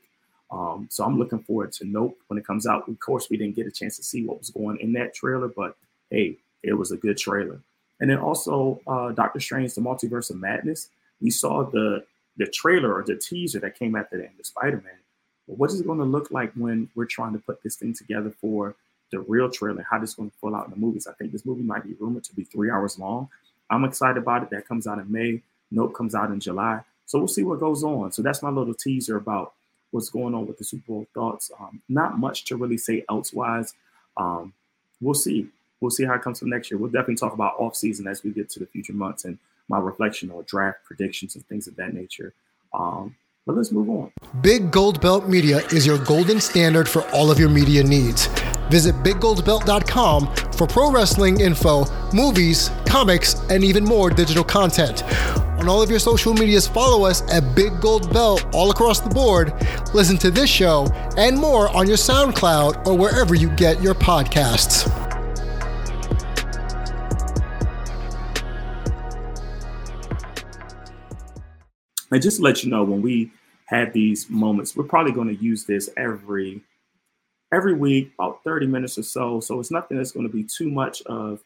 Um, 0.50 0.88
so 0.90 1.04
I'm 1.04 1.18
looking 1.18 1.40
forward 1.40 1.72
to 1.72 1.84
Nope 1.84 2.18
when 2.28 2.38
it 2.38 2.46
comes 2.46 2.66
out. 2.66 2.88
Of 2.88 2.98
course, 3.00 3.28
we 3.30 3.36
didn't 3.36 3.56
get 3.56 3.66
a 3.66 3.70
chance 3.70 3.96
to 3.96 4.02
see 4.02 4.24
what 4.24 4.38
was 4.38 4.50
going 4.50 4.78
in 4.78 4.92
that 4.94 5.14
trailer, 5.14 5.48
but 5.48 5.76
hey, 6.10 6.36
it 6.62 6.74
was 6.74 6.92
a 6.92 6.96
good 6.96 7.18
trailer. 7.18 7.60
And 8.00 8.10
then 8.10 8.18
also 8.18 8.80
uh, 8.86 9.12
Doctor 9.12 9.40
Strange: 9.40 9.74
The 9.74 9.80
Multiverse 9.80 10.30
of 10.30 10.36
Madness. 10.36 10.88
We 11.20 11.30
saw 11.30 11.64
the 11.64 12.04
the 12.36 12.46
trailer 12.46 12.92
or 12.92 13.02
the 13.02 13.16
teaser 13.16 13.60
that 13.60 13.78
came 13.78 13.96
after 13.96 14.16
the 14.16 14.24
end 14.24 14.38
of 14.38 14.46
Spider-Man. 14.46 14.98
What 15.46 15.70
is 15.70 15.80
it 15.80 15.86
going 15.86 15.98
to 15.98 16.04
look 16.04 16.30
like 16.30 16.52
when 16.54 16.88
we're 16.94 17.04
trying 17.04 17.32
to 17.34 17.38
put 17.38 17.62
this 17.62 17.76
thing 17.76 17.94
together 17.94 18.32
for 18.40 18.74
the 19.10 19.20
real 19.20 19.50
trailer? 19.50 19.86
How 19.88 19.98
this 19.98 20.10
is 20.10 20.16
going 20.16 20.30
to 20.30 20.36
fall 20.38 20.56
out 20.56 20.64
in 20.64 20.70
the 20.70 20.76
movies? 20.76 21.06
I 21.06 21.12
think 21.12 21.32
this 21.32 21.44
movie 21.44 21.62
might 21.62 21.84
be 21.84 21.94
rumored 22.00 22.24
to 22.24 22.34
be 22.34 22.44
three 22.44 22.70
hours 22.70 22.98
long. 22.98 23.28
I'm 23.70 23.84
excited 23.84 24.16
about 24.16 24.42
it. 24.42 24.50
That 24.50 24.66
comes 24.66 24.86
out 24.86 24.98
in 24.98 25.10
May. 25.10 25.42
Nope 25.70 25.94
comes 25.94 26.14
out 26.14 26.30
in 26.30 26.40
July. 26.40 26.80
So 27.06 27.18
we'll 27.18 27.28
see 27.28 27.42
what 27.42 27.60
goes 27.60 27.84
on. 27.84 28.12
So 28.12 28.22
that's 28.22 28.42
my 28.42 28.50
little 28.50 28.74
teaser 28.74 29.16
about 29.16 29.52
what's 29.90 30.08
going 30.08 30.34
on 30.34 30.46
with 30.46 30.58
the 30.58 30.64
Super 30.64 30.86
Bowl 30.86 31.06
thoughts. 31.14 31.50
Um, 31.60 31.80
not 31.88 32.18
much 32.18 32.44
to 32.46 32.56
really 32.56 32.78
say 32.78 33.04
elsewise. 33.08 33.74
Um, 34.16 34.52
we'll 35.00 35.14
see. 35.14 35.48
We'll 35.80 35.90
see 35.90 36.04
how 36.04 36.14
it 36.14 36.22
comes 36.22 36.38
from 36.38 36.50
next 36.50 36.70
year. 36.70 36.78
We'll 36.78 36.90
definitely 36.90 37.16
talk 37.16 37.34
about 37.34 37.54
off 37.58 37.76
season 37.76 38.06
as 38.06 38.22
we 38.22 38.30
get 38.30 38.48
to 38.50 38.60
the 38.60 38.66
future 38.66 38.92
months 38.92 39.24
and 39.24 39.38
my 39.68 39.78
reflection 39.78 40.30
or 40.30 40.42
draft 40.44 40.78
predictions 40.84 41.34
and 41.36 41.46
things 41.46 41.66
of 41.66 41.76
that 41.76 41.94
nature. 41.94 42.32
Um, 42.72 43.16
but 43.46 43.56
let's 43.56 43.72
move 43.72 43.90
on. 43.90 44.10
Big 44.40 44.70
Gold 44.70 45.00
Belt 45.00 45.28
Media 45.28 45.58
is 45.66 45.86
your 45.86 45.98
golden 45.98 46.40
standard 46.40 46.88
for 46.88 47.02
all 47.10 47.30
of 47.30 47.38
your 47.38 47.50
media 47.50 47.82
needs. 47.82 48.26
Visit 48.70 48.94
biggoldbelt.com 48.96 50.34
for 50.52 50.66
pro 50.66 50.90
wrestling 50.90 51.40
info, 51.40 51.84
movies, 52.12 52.70
comics, 52.86 53.34
and 53.50 53.62
even 53.62 53.84
more 53.84 54.08
digital 54.08 54.44
content. 54.44 55.02
On 55.58 55.68
all 55.68 55.82
of 55.82 55.90
your 55.90 55.98
social 55.98 56.34
medias, 56.34 56.66
follow 56.66 57.06
us 57.06 57.22
at 57.30 57.54
Big 57.54 57.80
Gold 57.80 58.12
Belt 58.12 58.44
all 58.52 58.70
across 58.70 59.00
the 59.00 59.10
board. 59.10 59.52
Listen 59.94 60.16
to 60.18 60.30
this 60.30 60.50
show 60.50 60.86
and 61.16 61.38
more 61.38 61.74
on 61.76 61.86
your 61.86 61.96
SoundCloud 61.96 62.86
or 62.86 62.96
wherever 62.96 63.34
you 63.34 63.50
get 63.50 63.82
your 63.82 63.94
podcasts. 63.94 65.03
And 72.14 72.22
just 72.22 72.36
to 72.36 72.44
let 72.44 72.62
you 72.62 72.70
know, 72.70 72.84
when 72.84 73.02
we 73.02 73.32
have 73.66 73.92
these 73.92 74.30
moments, 74.30 74.76
we're 74.76 74.84
probably 74.84 75.10
going 75.10 75.36
to 75.36 75.42
use 75.42 75.64
this 75.64 75.90
every 75.96 76.62
every 77.52 77.74
week, 77.74 78.12
about 78.16 78.44
30 78.44 78.68
minutes 78.68 78.96
or 78.98 79.02
so. 79.02 79.40
So 79.40 79.58
it's 79.58 79.72
nothing 79.72 79.96
that's 79.96 80.12
going 80.12 80.24
to 80.24 80.32
be 80.32 80.44
too 80.44 80.70
much 80.70 81.02
of 81.02 81.42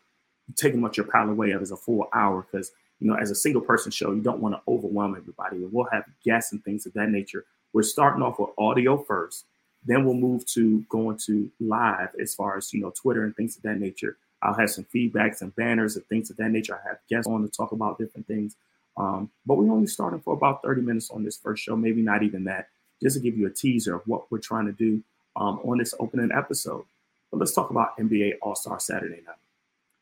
taking 0.57 0.83
much 0.83 0.99
your 0.99 1.07
pile 1.07 1.31
away 1.31 1.53
of 1.53 1.63
as 1.63 1.71
a 1.71 1.77
full 1.77 2.07
hour 2.13 2.47
because 2.51 2.71
you 3.01 3.09
know, 3.09 3.17
as 3.17 3.31
a 3.31 3.35
single 3.35 3.63
person 3.63 3.91
show, 3.91 4.13
you 4.13 4.21
don't 4.21 4.41
want 4.41 4.57
to 4.57 4.61
overwhelm 4.69 5.17
everybody. 5.17 5.57
And 5.57 5.73
we'll 5.73 5.89
have 5.91 6.05
guests 6.23 6.53
and 6.53 6.63
things 6.63 6.85
of 6.85 6.93
that 6.93 7.09
nature. 7.09 7.47
We're 7.73 7.83
starting 7.83 8.23
off 8.23 8.39
with 8.39 8.51
audio 8.59 9.03
first, 9.03 9.47
then 9.87 10.05
we'll 10.05 10.15
move 10.17 10.45
to 10.49 10.85
going 10.91 11.17
to 11.29 11.51
live 11.61 12.11
as 12.21 12.35
far 12.35 12.59
as 12.59 12.75
you 12.75 12.83
know, 12.83 12.91
Twitter 12.91 13.25
and 13.25 13.35
things 13.35 13.57
of 13.57 13.63
that 13.63 13.81
nature. 13.81 14.19
I'll 14.43 14.53
have 14.53 14.71
some 14.71 14.87
feedbacks 14.95 15.41
and 15.41 15.57
banners 15.57 15.97
and 15.97 16.05
things 16.09 16.29
of 16.29 16.37
that 16.37 16.51
nature. 16.51 16.79
I 16.79 16.89
have 16.89 16.99
guests 17.09 17.27
on 17.27 17.41
to 17.41 17.49
talk 17.49 17.73
about 17.73 17.99
different 17.99 18.27
things. 18.27 18.55
Um, 18.99 19.31
but 19.47 19.57
we're 19.57 19.73
only 19.73 19.87
starting 19.87 20.21
for 20.21 20.35
about 20.35 20.63
30 20.63 20.83
minutes 20.83 21.11
on 21.11 21.25
this 21.25 21.39
first 21.39 21.63
show, 21.63 21.77
maybe 21.77 22.03
not 22.03 22.23
even 22.23 22.45
that, 22.45 22.69
just 23.01 23.17
to 23.17 23.23
give 23.23 23.39
you 23.39 23.47
a 23.47 23.51
teaser 23.51 23.95
of 23.95 24.03
what 24.07 24.31
we're 24.31 24.39
trying 24.39 24.67
to 24.67 24.73
do. 24.73 25.03
um, 25.39 25.61
on 25.65 25.79
this 25.79 25.95
opening 26.01 26.31
episode. 26.37 26.85
But 27.31 27.39
let's 27.39 27.55
talk 27.55 27.71
about 27.71 27.97
NBA 27.99 28.35
All 28.43 28.55
Star 28.55 28.79
Saturday 28.81 29.23
night. 29.27 29.37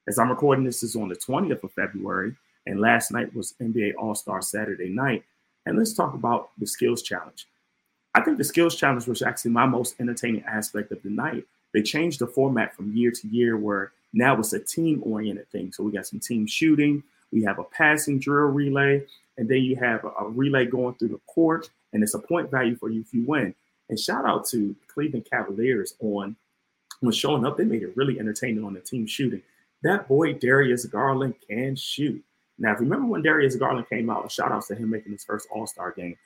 As 0.08 0.18
I'm 0.18 0.30
recording 0.30 0.64
this 0.64 0.82
is 0.82 0.96
on 0.96 1.08
the 1.08 1.16
20th 1.16 1.62
of 1.62 1.72
February, 1.72 2.34
and 2.66 2.80
last 2.80 3.12
night 3.12 3.34
was 3.34 3.54
NBA 3.60 3.94
All 3.98 4.14
Star 4.14 4.42
Saturday 4.42 4.88
night. 4.88 5.24
And 5.66 5.78
let's 5.78 5.92
talk 5.92 6.14
about 6.14 6.50
the 6.58 6.66
skills 6.66 7.02
challenge. 7.02 7.46
I 8.14 8.22
think 8.22 8.38
the 8.38 8.44
skills 8.44 8.76
challenge 8.76 9.06
was 9.06 9.20
actually 9.20 9.50
my 9.50 9.66
most 9.66 9.96
entertaining 10.00 10.44
aspect 10.44 10.90
of 10.92 11.02
the 11.02 11.10
night. 11.10 11.44
They 11.74 11.82
changed 11.82 12.20
the 12.20 12.26
format 12.26 12.74
from 12.74 12.96
year 12.96 13.10
to 13.10 13.28
year 13.28 13.56
where 13.56 13.92
now 14.12 14.38
it's 14.38 14.52
a 14.52 14.60
team 14.60 15.02
oriented 15.04 15.50
thing. 15.50 15.72
So 15.72 15.82
we 15.82 15.92
got 15.92 16.06
some 16.06 16.20
team 16.20 16.46
shooting, 16.46 17.02
we 17.32 17.42
have 17.42 17.58
a 17.58 17.64
passing 17.64 18.18
drill 18.18 18.46
relay, 18.46 19.04
and 19.38 19.48
then 19.48 19.58
you 19.58 19.76
have 19.76 20.04
a, 20.04 20.08
a 20.08 20.28
relay 20.28 20.66
going 20.66 20.94
through 20.94 21.08
the 21.08 21.20
court, 21.26 21.70
and 21.92 22.02
it's 22.02 22.14
a 22.14 22.18
point 22.18 22.50
value 22.50 22.76
for 22.76 22.88
you 22.88 23.00
if 23.00 23.12
you 23.12 23.24
win. 23.26 23.54
And 23.88 23.98
shout 23.98 24.24
out 24.24 24.46
to 24.48 24.74
Cleveland 24.88 25.26
Cavaliers 25.30 25.94
on 26.00 26.36
when 27.00 27.12
showing 27.12 27.44
up, 27.44 27.56
they 27.56 27.64
made 27.64 27.82
it 27.82 27.96
really 27.96 28.18
entertaining 28.18 28.64
on 28.64 28.74
the 28.74 28.80
team 28.80 29.06
shooting. 29.06 29.42
That 29.82 30.08
boy 30.08 30.34
Darius 30.34 30.86
Garland 30.86 31.34
can 31.48 31.76
shoot. 31.76 32.22
Now, 32.58 32.72
if 32.72 32.80
you 32.80 32.84
remember 32.84 33.06
when 33.06 33.22
Darius 33.22 33.56
Garland 33.56 33.88
came 33.88 34.08
out, 34.08 34.30
shout 34.32 34.50
outs 34.50 34.68
to 34.68 34.74
him 34.74 34.90
making 34.90 35.12
his 35.12 35.24
first 35.24 35.46
All 35.50 35.66
Star 35.66 35.92
game. 35.92 36.16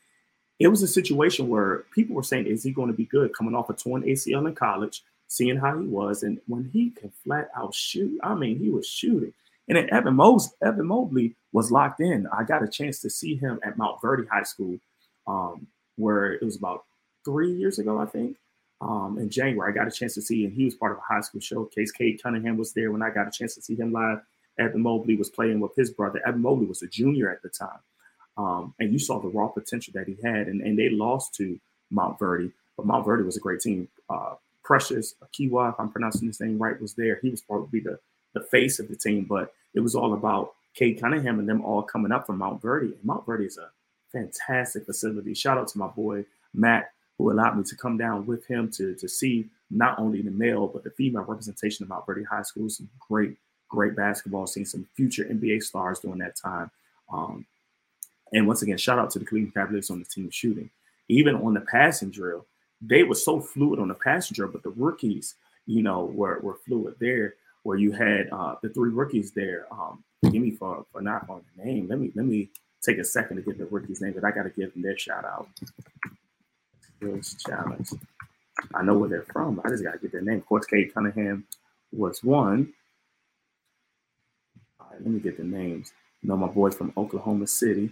It 0.60 0.68
was 0.68 0.82
a 0.82 0.86
situation 0.86 1.48
where 1.48 1.84
people 1.92 2.14
were 2.14 2.22
saying, 2.22 2.46
"Is 2.46 2.62
he 2.62 2.70
going 2.70 2.88
to 2.88 2.96
be 2.96 3.06
good?" 3.06 3.34
Coming 3.34 3.54
off 3.54 3.70
a 3.70 3.74
torn 3.74 4.02
ACL 4.02 4.46
in 4.46 4.54
college, 4.54 5.02
seeing 5.26 5.56
how 5.56 5.78
he 5.78 5.86
was, 5.86 6.22
and 6.22 6.40
when 6.46 6.70
he 6.72 6.90
can 6.90 7.10
flat 7.10 7.50
out 7.56 7.74
shoot, 7.74 8.20
I 8.22 8.34
mean, 8.34 8.58
he 8.58 8.70
was 8.70 8.86
shooting. 8.86 9.32
And 9.70 9.76
then 9.76 9.88
Evan, 9.94 10.18
Evan 10.64 10.86
Mobley 10.86 11.36
was 11.52 11.70
locked 11.70 12.00
in. 12.00 12.26
I 12.36 12.42
got 12.42 12.64
a 12.64 12.68
chance 12.68 12.98
to 13.02 13.08
see 13.08 13.36
him 13.36 13.60
at 13.64 13.78
Montverde 13.78 14.26
High 14.28 14.42
School, 14.42 14.80
um, 15.28 15.68
where 15.94 16.32
it 16.32 16.42
was 16.42 16.56
about 16.56 16.86
three 17.24 17.52
years 17.52 17.78
ago, 17.78 17.96
I 17.96 18.06
think. 18.06 18.36
Um, 18.80 19.16
in 19.20 19.30
January, 19.30 19.70
I 19.70 19.72
got 19.72 19.86
a 19.86 19.92
chance 19.92 20.14
to 20.14 20.22
see 20.22 20.44
him. 20.44 20.50
He 20.50 20.64
was 20.64 20.74
part 20.74 20.90
of 20.90 20.98
a 20.98 21.02
high 21.02 21.20
school 21.20 21.40
showcase. 21.40 21.92
Cade 21.92 22.20
Cunningham 22.20 22.56
was 22.56 22.72
there 22.72 22.90
when 22.90 23.00
I 23.00 23.10
got 23.10 23.28
a 23.28 23.30
chance 23.30 23.54
to 23.54 23.62
see 23.62 23.76
him 23.76 23.92
live. 23.92 24.18
Evan 24.58 24.82
Mobley 24.82 25.16
was 25.16 25.30
playing 25.30 25.60
with 25.60 25.76
his 25.76 25.92
brother. 25.92 26.20
Evan 26.26 26.42
Mobley 26.42 26.66
was 26.66 26.82
a 26.82 26.88
junior 26.88 27.30
at 27.30 27.40
the 27.42 27.48
time. 27.48 27.78
Um, 28.36 28.74
and 28.80 28.92
you 28.92 28.98
saw 28.98 29.20
the 29.20 29.28
raw 29.28 29.46
potential 29.46 29.92
that 29.94 30.08
he 30.08 30.16
had. 30.24 30.48
And, 30.48 30.62
and 30.62 30.76
they 30.76 30.88
lost 30.88 31.36
to 31.36 31.60
Montverde, 31.92 32.50
but 32.76 32.88
Montverde 32.88 33.24
was 33.24 33.36
a 33.36 33.40
great 33.40 33.60
team. 33.60 33.86
Uh, 34.08 34.34
Precious 34.64 35.14
Achiuwa, 35.22 35.74
if 35.74 35.78
I'm 35.78 35.90
pronouncing 35.90 36.26
his 36.26 36.40
name 36.40 36.58
right, 36.58 36.80
was 36.80 36.94
there. 36.94 37.20
He 37.22 37.30
was 37.30 37.40
probably 37.40 37.78
the, 37.78 38.00
the 38.34 38.42
face 38.42 38.80
of 38.80 38.88
the 38.88 38.96
team, 38.96 39.26
but 39.28 39.54
it 39.74 39.80
was 39.80 39.94
all 39.94 40.14
about 40.14 40.54
Cade 40.74 41.00
Cunningham 41.00 41.38
and 41.38 41.48
them 41.48 41.64
all 41.64 41.82
coming 41.82 42.12
up 42.12 42.26
from 42.26 42.38
Montverde. 42.38 42.94
And 42.94 43.04
Montverde 43.04 43.46
is 43.46 43.58
a 43.58 43.70
fantastic 44.12 44.86
facility. 44.86 45.34
Shout 45.34 45.58
out 45.58 45.68
to 45.68 45.78
my 45.78 45.88
boy 45.88 46.24
Matt, 46.54 46.92
who 47.18 47.30
allowed 47.30 47.56
me 47.56 47.64
to 47.64 47.76
come 47.76 47.96
down 47.96 48.26
with 48.26 48.46
him 48.46 48.70
to, 48.72 48.94
to 48.94 49.08
see 49.08 49.46
not 49.70 49.98
only 49.98 50.22
the 50.22 50.30
male 50.30 50.66
but 50.66 50.84
the 50.84 50.90
female 50.90 51.22
representation 51.22 51.84
of 51.84 51.90
Montverde 51.90 52.26
High 52.26 52.42
School. 52.42 52.68
Some 52.68 52.88
great 53.08 53.36
great 53.70 53.96
basketball, 53.96 54.46
seeing 54.46 54.66
some 54.66 54.86
future 54.96 55.24
NBA 55.24 55.62
stars 55.62 56.00
during 56.00 56.18
that 56.18 56.36
time. 56.36 56.70
Um, 57.10 57.46
and 58.32 58.46
once 58.46 58.62
again, 58.62 58.76
shout 58.76 58.98
out 58.98 59.10
to 59.10 59.18
the 59.18 59.24
Cleveland 59.24 59.54
Cavaliers 59.54 59.90
on 59.90 60.00
the 60.00 60.04
team 60.04 60.28
shooting. 60.30 60.70
Even 61.08 61.36
on 61.36 61.54
the 61.54 61.60
passing 61.60 62.10
drill, 62.10 62.46
they 62.82 63.02
were 63.02 63.14
so 63.14 63.40
fluid 63.40 63.80
on 63.80 63.88
the 63.88 63.94
passing 63.94 64.34
drill, 64.34 64.50
but 64.50 64.62
the 64.62 64.70
rookies, 64.70 65.34
you 65.66 65.82
know, 65.82 66.04
were, 66.04 66.38
were 66.40 66.58
fluid 66.66 66.94
there. 67.00 67.34
Where 67.64 67.78
you 67.78 67.92
had 67.92 68.28
uh, 68.32 68.56
the 68.62 68.70
three 68.70 68.90
rookies 68.90 69.32
there. 69.32 69.66
Um, 69.72 70.04
give 70.24 70.42
me 70.42 70.52
for, 70.52 70.86
for 70.92 71.02
not 71.02 71.28
on 71.30 71.42
the 71.56 71.64
name. 71.64 71.88
Let 71.88 72.00
me 72.00 72.12
let 72.14 72.26
me 72.26 72.50
take 72.82 72.98
a 72.98 73.04
second 73.04 73.36
to 73.38 73.42
get 73.42 73.58
the 73.58 73.66
rookies' 73.66 74.00
name, 74.02 74.14
but 74.14 74.24
I 74.24 74.32
got 74.32 74.44
to 74.44 74.50
give 74.50 74.72
them 74.74 74.82
their 74.82 74.98
shout 74.98 75.24
out. 75.24 75.48
Skills 76.96 77.36
challenge. 77.46 77.90
I 78.74 78.82
know 78.82 78.98
where 78.98 79.08
they're 79.08 79.24
from. 79.32 79.60
I 79.64 79.70
just 79.70 79.84
got 79.84 79.92
to 79.92 79.98
get 79.98 80.12
their 80.12 80.22
name. 80.22 80.38
Of 80.38 80.46
course, 80.46 80.66
Cade 80.66 80.94
Cunningham 80.94 81.46
was 81.92 82.24
one 82.24 82.68
All 84.80 84.88
right, 84.92 85.02
let 85.02 85.10
me 85.10 85.20
get 85.20 85.36
the 85.38 85.44
names. 85.44 85.92
You 86.22 86.30
know, 86.30 86.36
my 86.38 86.48
boys 86.48 86.76
from 86.76 86.92
Oklahoma 86.96 87.46
City. 87.46 87.90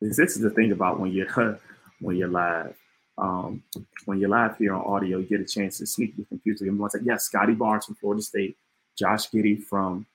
This, 0.00 0.16
this 0.18 0.36
is 0.36 0.42
the 0.42 0.50
thing 0.50 0.72
about 0.72 1.00
when 1.00 1.12
you're 1.12 1.60
when 2.00 2.16
you're 2.16 2.28
live. 2.28 2.76
Um, 3.20 3.62
when 4.06 4.18
you're 4.18 4.30
live 4.30 4.56
here 4.56 4.72
on 4.74 4.82
audio, 4.82 5.18
you 5.18 5.26
get 5.26 5.40
a 5.40 5.44
chance 5.44 5.78
to 5.78 5.86
sneak 5.86 6.14
your 6.16 6.26
computer. 6.26 6.64
Everyone's 6.64 6.94
like, 6.94 7.02
yes, 7.04 7.24
Scottie 7.24 7.54
Barnes 7.54 7.84
from 7.84 7.96
Florida 7.96 8.22
State, 8.22 8.56
Josh 8.98 9.30
Giddey 9.30 9.62
from 9.62 10.06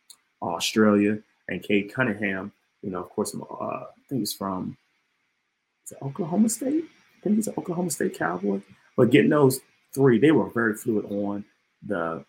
Australia, 0.41 1.19
and 1.47 1.61
Cade 1.61 1.93
Cunningham. 1.93 2.51
You 2.81 2.91
know, 2.91 3.01
of 3.01 3.09
course, 3.09 3.35
uh, 3.35 3.63
I 3.63 3.85
think 4.09 4.21
he's 4.21 4.33
from 4.33 4.75
Oklahoma 6.01 6.49
State. 6.49 6.83
I 6.83 7.23
think 7.23 7.35
he's 7.35 7.47
an 7.47 7.53
Oklahoma 7.57 7.91
State 7.91 8.17
Cowboy. 8.17 8.61
But 8.97 9.11
getting 9.11 9.29
those 9.29 9.59
three, 9.93 10.19
they 10.19 10.31
were 10.31 10.49
very 10.49 10.75
fluid 10.75 11.05
on 11.05 11.45
the 11.85 12.25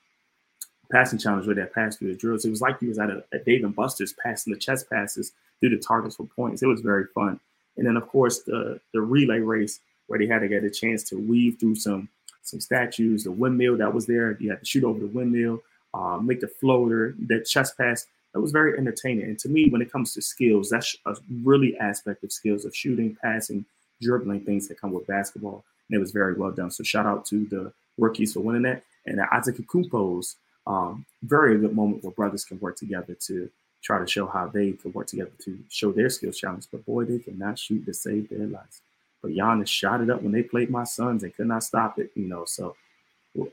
passing 0.91 1.19
challenge 1.19 1.47
where 1.47 1.57
that 1.57 1.75
pass 1.75 1.97
through 1.97 2.09
the 2.13 2.19
drills. 2.19 2.45
It 2.45 2.51
was 2.51 2.61
like 2.61 2.79
he 2.79 2.87
was 2.87 2.99
at 2.99 3.11
a, 3.11 3.25
a 3.33 3.39
Dave 3.39 3.65
and 3.65 3.75
Buster's 3.75 4.15
passing 4.23 4.53
the 4.53 4.59
chest 4.59 4.89
passes 4.91 5.33
through 5.59 5.71
the 5.71 5.79
targets 5.79 6.17
for 6.17 6.27
points. 6.27 6.63
It 6.63 6.67
was 6.67 6.81
very 6.81 7.07
fun. 7.15 7.41
And 7.77 7.87
then 7.87 7.97
of 7.97 8.09
course 8.09 8.43
the 8.43 8.81
the 8.93 9.01
relay 9.01 9.41
race 9.41 9.81
where 10.07 10.19
they 10.19 10.27
had 10.27 10.41
to 10.41 10.49
get 10.49 10.65
a 10.65 10.71
chance 10.71 11.03
to 11.05 11.17
weave 11.17 11.59
through 11.59 11.77
some 11.77 12.09
some 12.43 12.61
statues, 12.61 13.25
the 13.25 13.31
windmill 13.33 13.77
that 13.77 13.93
was 13.93 14.07
there. 14.07 14.37
You 14.41 14.51
had 14.51 14.61
to 14.61 14.65
shoot 14.65 14.85
over 14.85 15.01
the 15.01 15.07
windmill, 15.07 15.63
uh, 15.95 16.19
make 16.19 16.41
the 16.41 16.49
floater, 16.49 17.15
that 17.27 17.45
chest 17.47 17.77
pass. 17.77 18.07
That 18.33 18.41
was 18.41 18.53
very 18.53 18.79
entertaining. 18.79 19.25
And 19.25 19.39
to 19.41 19.49
me, 19.49 19.69
when 19.69 19.83
it 19.83 19.91
comes 19.91 20.15
to 20.15 20.23
skills, 20.23 20.71
that's 20.71 20.97
a 21.07 21.17
really 21.43 21.77
aspect 21.79 22.23
of 22.23 22.31
skills 22.31 22.65
of 22.65 22.77
shooting, 22.77 23.17
passing, 23.21 23.65
dribbling, 24.01 24.45
things 24.45 24.69
that 24.69 24.81
come 24.81 24.93
with 24.93 25.07
basketball. 25.07 25.65
And 25.89 25.97
it 25.97 26.01
was 26.01 26.13
very 26.13 26.35
well 26.35 26.53
done. 26.53 26.71
So 26.71 26.85
shout 26.85 27.07
out 27.07 27.25
to 27.27 27.47
the 27.47 27.73
rookies 27.99 28.35
for 28.35 28.41
winning 28.41 28.63
that. 28.63 28.83
And 29.07 29.19
the 29.19 29.65
Kumpo's 29.67 30.37
um, 30.67 31.07
very 31.23 31.59
good 31.59 31.75
moment 31.75 32.05
where 32.05 32.13
brothers 32.13 32.45
can 32.45 32.61
work 32.61 32.77
together 32.77 33.17
to 33.27 33.49
try 33.83 33.99
to 33.99 34.07
show 34.07 34.27
how 34.27 34.49
they 34.49 34.73
can 34.73 34.93
work 34.93 35.07
together 35.07 35.31
to 35.45 35.59
show 35.69 35.93
their 35.93 36.11
skills 36.11 36.39
challenge. 36.39 36.67
But 36.71 36.85
boy, 36.85 37.05
they 37.05 37.19
cannot 37.19 37.59
shoot 37.59 37.87
to 37.87 37.95
save 37.95 38.29
their 38.29 38.47
lives. 38.47 38.83
But 39.27 39.35
Giannis 39.35 39.67
shot 39.67 40.01
it 40.01 40.09
up 40.09 40.23
when 40.23 40.31
they 40.31 40.45
played 40.45 40.71
my 40.71 40.85
Suns 40.85 41.25
and 41.25 41.35
could 41.35 41.49
not 41.49 41.65
stop 41.65 41.99
it, 41.99 42.13
you 42.15 42.29
know. 42.29 42.45
So 42.45 42.77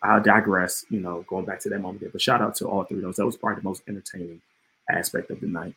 I'll 0.04 0.22
digress, 0.22 0.86
you 0.92 1.00
know, 1.00 1.26
going 1.28 1.46
back 1.46 1.60
to 1.62 1.70
that 1.70 1.80
moment 1.80 2.02
there. 2.02 2.12
But 2.12 2.22
shout 2.22 2.44
out 2.44 2.54
to 2.58 2.68
all 2.68 2.84
three 2.84 2.98
of 2.98 3.04
those. 3.04 3.16
That 3.16 3.26
was 3.26 3.38
probably 3.38 3.62
the 3.62 3.68
most 3.68 3.82
entertaining 3.88 4.40
aspect 4.88 5.32
of 5.32 5.42
the 5.42 5.48
night. 5.48 5.74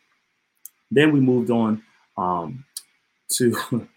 Then 0.91 1.13
we 1.13 1.21
moved 1.21 1.51
on 1.51 1.83
um, 2.19 2.67
to 3.31 3.57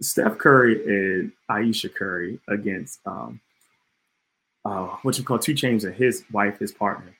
Steph 0.00 0.38
Curry 0.38 1.20
and 1.20 1.32
Ayesha 1.48 1.90
Curry 1.90 2.40
against 2.48 2.98
um, 3.06 3.40
uh, 4.64 4.86
what 5.02 5.16
you 5.16 5.22
call 5.22 5.38
2 5.38 5.54
Chainz 5.54 5.84
and 5.84 5.94
his 5.94 6.24
wife, 6.32 6.58
his 6.58 6.72
partner. 6.72 7.14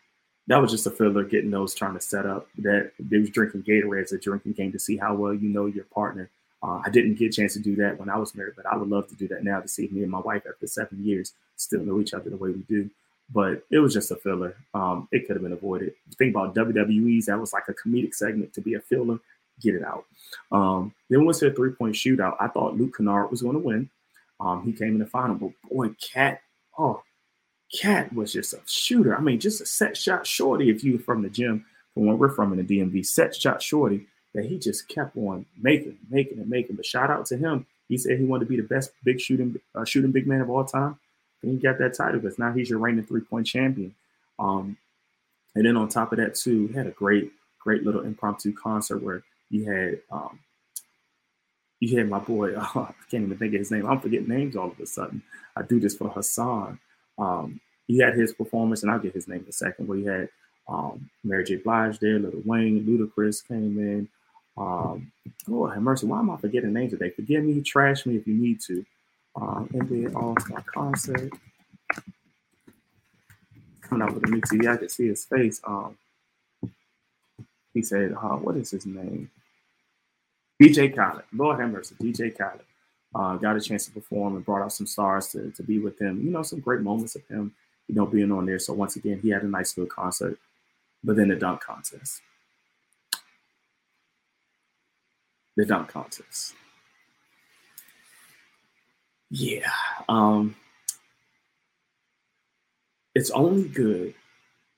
That 0.48 0.60
was 0.60 0.72
just 0.72 0.86
a 0.86 0.90
filler 0.90 1.22
getting 1.22 1.52
those 1.52 1.76
trying 1.76 1.94
to 1.94 2.00
set 2.00 2.26
up 2.26 2.48
that 2.58 2.90
they 2.98 3.18
was 3.18 3.30
drinking 3.30 3.62
Gatorade 3.62 4.02
as 4.02 4.12
a 4.12 4.18
drinking 4.18 4.54
game 4.54 4.72
to 4.72 4.80
see 4.80 4.96
how 4.96 5.14
well 5.14 5.32
you 5.32 5.48
know 5.48 5.66
your 5.66 5.84
partner. 5.84 6.28
Uh, 6.62 6.80
I 6.84 6.90
didn't 6.90 7.14
get 7.14 7.28
a 7.28 7.32
chance 7.32 7.54
to 7.54 7.58
do 7.58 7.74
that 7.76 7.98
when 7.98 8.10
I 8.10 8.18
was 8.18 8.34
married, 8.34 8.54
but 8.56 8.66
I 8.66 8.76
would 8.76 8.88
love 8.88 9.08
to 9.08 9.14
do 9.14 9.28
that 9.28 9.44
now 9.44 9.60
to 9.60 9.68
see 9.68 9.88
me 9.90 10.02
and 10.02 10.10
my 10.10 10.20
wife 10.20 10.42
after 10.48 10.66
seven 10.66 11.02
years 11.02 11.32
still 11.56 11.82
know 11.82 12.00
each 12.00 12.12
other 12.12 12.28
the 12.28 12.36
way 12.36 12.50
we 12.50 12.60
do. 12.68 12.90
But 13.32 13.64
it 13.70 13.78
was 13.78 13.94
just 13.94 14.10
a 14.10 14.16
filler. 14.16 14.56
Um, 14.74 15.08
it 15.12 15.26
could 15.26 15.36
have 15.36 15.42
been 15.42 15.52
avoided. 15.52 15.94
Think 16.18 16.34
about 16.34 16.54
WWE's, 16.54 17.26
that 17.26 17.38
was 17.38 17.52
like 17.52 17.68
a 17.68 17.74
comedic 17.74 18.14
segment 18.14 18.52
to 18.54 18.60
be 18.60 18.74
a 18.74 18.80
filler. 18.80 19.20
Get 19.62 19.76
it 19.76 19.84
out. 19.84 20.04
Um, 20.50 20.92
then 21.08 21.20
to 21.20 21.46
a 21.46 21.52
three 21.52 21.70
point 21.70 21.94
shootout. 21.94 22.36
I 22.40 22.48
thought 22.48 22.76
Luke 22.76 22.96
Kennard 22.96 23.30
was 23.30 23.42
going 23.42 23.54
to 23.54 23.60
win. 23.60 23.90
Um, 24.40 24.64
he 24.64 24.72
came 24.72 24.94
in 24.94 24.98
the 24.98 25.06
final, 25.06 25.36
but 25.36 25.50
boy, 25.70 25.90
KAT, 26.00 26.40
oh, 26.78 27.02
KAT 27.78 28.12
was 28.14 28.32
just 28.32 28.54
a 28.54 28.60
shooter. 28.66 29.14
I 29.14 29.20
mean, 29.20 29.38
just 29.38 29.60
a 29.60 29.66
set 29.66 29.96
shot 29.96 30.26
shorty. 30.26 30.70
If 30.70 30.82
you 30.82 30.94
were 30.94 30.98
from 30.98 31.22
the 31.22 31.28
gym, 31.28 31.66
from 31.92 32.06
where 32.06 32.16
we're 32.16 32.30
from 32.30 32.52
in 32.52 32.64
the 32.64 32.80
DMV, 32.80 33.04
set 33.04 33.36
shot 33.36 33.62
shorty 33.62 34.06
that 34.34 34.44
he 34.44 34.58
just 34.58 34.88
kept 34.88 35.16
on 35.16 35.46
making, 35.60 35.98
making, 36.08 36.38
and 36.38 36.48
making. 36.48 36.76
But 36.76 36.86
shout 36.86 37.10
out 37.10 37.26
to 37.26 37.36
him. 37.36 37.66
He 37.88 37.96
said 37.98 38.18
he 38.18 38.24
wanted 38.24 38.44
to 38.44 38.50
be 38.50 38.56
the 38.56 38.62
best 38.62 38.92
big 39.04 39.20
shooting 39.20 39.58
uh, 39.74 39.84
shooting 39.84 40.12
big 40.12 40.26
man 40.26 40.40
of 40.40 40.50
all 40.50 40.64
time. 40.64 40.98
And 41.42 41.52
he 41.52 41.58
got 41.58 41.78
that 41.78 41.94
title 41.94 42.20
because 42.20 42.38
now 42.38 42.52
he's 42.52 42.70
your 42.70 42.78
reigning 42.78 43.04
three 43.04 43.22
point 43.22 43.46
champion. 43.46 43.94
Um, 44.38 44.76
and 45.54 45.66
then 45.66 45.76
on 45.76 45.88
top 45.88 46.12
of 46.12 46.18
that 46.18 46.34
too, 46.34 46.68
he 46.68 46.74
had 46.74 46.86
a 46.86 46.92
great, 46.92 47.32
great 47.58 47.84
little 47.84 48.02
impromptu 48.02 48.52
concert 48.52 49.02
where 49.02 49.22
you 49.50 49.64
had 49.64 50.00
um, 50.12 50.38
you 51.80 51.98
had 51.98 52.08
my 52.08 52.20
boy. 52.20 52.54
Oh, 52.56 52.70
I 52.76 53.10
can't 53.10 53.24
even 53.24 53.36
think 53.36 53.54
of 53.54 53.58
his 53.58 53.70
name. 53.70 53.86
I'm 53.86 54.00
forgetting 54.00 54.28
names 54.28 54.54
all 54.56 54.70
of 54.70 54.78
a 54.78 54.86
sudden. 54.86 55.22
I 55.56 55.62
do 55.62 55.80
this 55.80 55.96
for 55.96 56.08
Hassan. 56.08 56.78
Um, 57.18 57.60
he 57.86 57.98
had 57.98 58.14
his 58.14 58.32
performance, 58.32 58.82
and 58.82 58.92
I'll 58.92 59.00
get 59.00 59.14
his 59.14 59.26
name 59.26 59.40
in 59.40 59.48
a 59.48 59.52
second, 59.52 59.88
where 59.88 59.98
he 59.98 60.04
had 60.04 60.28
um, 60.68 61.10
Mary 61.24 61.44
J. 61.44 61.56
Blige 61.56 61.98
there, 61.98 62.18
Lil 62.18 62.42
Wayne, 62.44 62.84
Ludacris 62.86 63.46
came 63.46 63.78
in. 63.78 64.08
Um, 64.56 65.12
oh, 65.48 65.66
have 65.66 65.82
mercy. 65.82 66.06
Why 66.06 66.18
am 66.18 66.30
I 66.30 66.36
forgetting 66.36 66.72
names 66.72 66.92
today? 66.92 67.10
Forgive 67.10 67.44
me, 67.44 67.60
trash 67.62 68.06
me 68.06 68.16
if 68.16 68.26
you 68.26 68.34
need 68.34 68.60
to. 68.62 68.84
Um, 69.36 69.68
NBA 69.72 70.14
All 70.14 70.36
Star 70.40 70.64
Concert. 70.74 71.32
Coming 73.82 74.02
out 74.02 74.14
with 74.14 74.24
a 74.24 74.30
new 74.30 74.40
TV, 74.42 74.72
I 74.72 74.76
can 74.76 74.88
see 74.88 75.08
his 75.08 75.24
face. 75.24 75.60
Um, 75.64 75.96
he 77.72 77.82
said, 77.82 78.12
uh, 78.12 78.36
what 78.36 78.56
is 78.56 78.70
his 78.72 78.86
name? 78.86 79.30
DJ 80.60 80.94
Khaled. 80.94 81.24
Lord 81.32 81.58
have 81.60 81.70
mercy, 81.70 81.94
DJ 82.00 82.36
Khaled. 82.36 82.60
uh, 83.14 83.36
got 83.36 83.56
a 83.56 83.60
chance 83.60 83.86
to 83.86 83.92
perform 83.92 84.36
and 84.36 84.44
brought 84.44 84.62
out 84.62 84.72
some 84.72 84.86
stars 84.86 85.28
to, 85.28 85.50
to 85.52 85.62
be 85.62 85.78
with 85.78 86.00
him. 86.00 86.22
You 86.24 86.30
know, 86.30 86.42
some 86.42 86.60
great 86.60 86.80
moments 86.80 87.16
of 87.16 87.26
him, 87.26 87.54
you 87.88 87.94
know, 87.94 88.06
being 88.06 88.30
on 88.30 88.46
there. 88.46 88.58
So 88.58 88.72
once 88.72 88.96
again, 88.96 89.20
he 89.22 89.30
had 89.30 89.42
a 89.42 89.48
nice 89.48 89.76
little 89.76 89.90
concert. 89.90 90.38
But 91.02 91.16
then 91.16 91.28
the 91.28 91.36
dunk 91.36 91.60
contest. 91.62 92.20
The 95.60 95.66
dunk 95.66 95.88
contest. 95.88 96.54
Yeah. 99.28 99.68
Um, 100.08 100.56
it's 103.14 103.30
only 103.30 103.68
good 103.68 104.14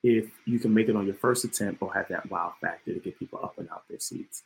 if 0.03 0.29
you 0.45 0.59
can 0.59 0.75
make 0.75 0.89
it 0.89 0.97
on 0.97 1.07
your 1.07 1.15
first 1.15 1.45
attempt 1.45 1.83
or 1.83 1.95
have 1.95 2.09
that 2.09 2.29
wow 2.33 2.55
factor 2.61 2.93
to 2.95 2.99
get 2.99 3.17
people 3.17 3.39
up 3.45 3.59
and 3.59 3.69
out 3.71 3.85
their 3.89 4.01
seats. 4.01 4.43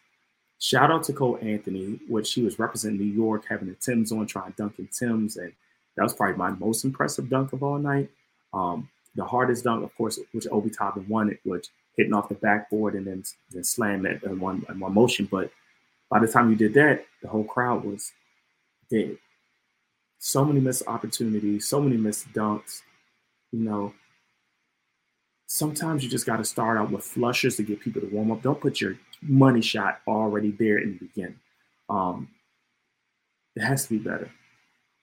Shout 0.58 0.90
out 0.90 1.04
to 1.04 1.14
Cole 1.14 1.38
Anthony, 1.40 2.00
which 2.06 2.34
he 2.34 2.42
was 2.42 2.58
representing 2.58 2.98
New 2.98 3.14
York, 3.14 3.46
having 3.48 3.68
the 3.68 3.74
Tims 3.74 4.12
on, 4.12 4.26
trying 4.26 4.52
dunking 4.58 4.90
Tims, 4.92 5.38
and 5.38 5.54
that 5.96 6.02
was 6.02 6.12
probably 6.12 6.36
my 6.36 6.50
most 6.50 6.84
impressive 6.84 7.30
dunk 7.30 7.54
of 7.54 7.62
all 7.62 7.78
night. 7.78 8.10
Um, 8.52 8.90
the 9.14 9.24
hardest 9.24 9.64
dunk, 9.64 9.84
of 9.84 9.96
course, 9.96 10.20
which 10.32 10.46
Obi 10.52 10.68
Toppin 10.68 11.08
won 11.08 11.30
it, 11.30 11.40
which 11.44 11.68
hitting 11.96 12.12
off 12.12 12.28
the 12.28 12.34
backboard 12.34 12.94
and 12.94 13.06
then 13.06 13.24
then 13.52 13.64
slam 13.64 14.04
it 14.04 14.22
in 14.22 14.38
one 14.38 14.66
in 14.68 14.78
one 14.78 14.92
motion. 14.92 15.26
But 15.30 15.50
by 16.10 16.20
the 16.20 16.28
time 16.28 16.50
you 16.50 16.56
did 16.56 16.74
that, 16.74 17.04
the 17.22 17.28
whole 17.28 17.44
crowd 17.44 17.84
was 17.84 18.12
dead. 18.90 19.18
So 20.18 20.44
many 20.44 20.60
missed 20.60 20.84
opportunities, 20.86 21.68
so 21.68 21.80
many 21.80 21.96
missed 21.96 22.32
dunks. 22.32 22.82
You 23.52 23.60
know, 23.60 23.94
sometimes 25.46 26.02
you 26.02 26.10
just 26.10 26.26
got 26.26 26.38
to 26.38 26.44
start 26.44 26.78
out 26.78 26.90
with 26.90 27.04
flushes 27.04 27.56
to 27.56 27.62
get 27.62 27.80
people 27.80 28.00
to 28.02 28.08
warm 28.08 28.30
up. 28.30 28.42
Don't 28.42 28.60
put 28.60 28.80
your 28.80 28.98
money 29.22 29.60
shot 29.60 30.00
already 30.06 30.50
there 30.52 30.78
in 30.78 30.92
the 30.92 31.06
beginning. 31.06 31.40
Um, 31.88 32.28
it 33.54 33.62
has 33.62 33.84
to 33.84 33.90
be 33.90 33.98
better. 33.98 34.30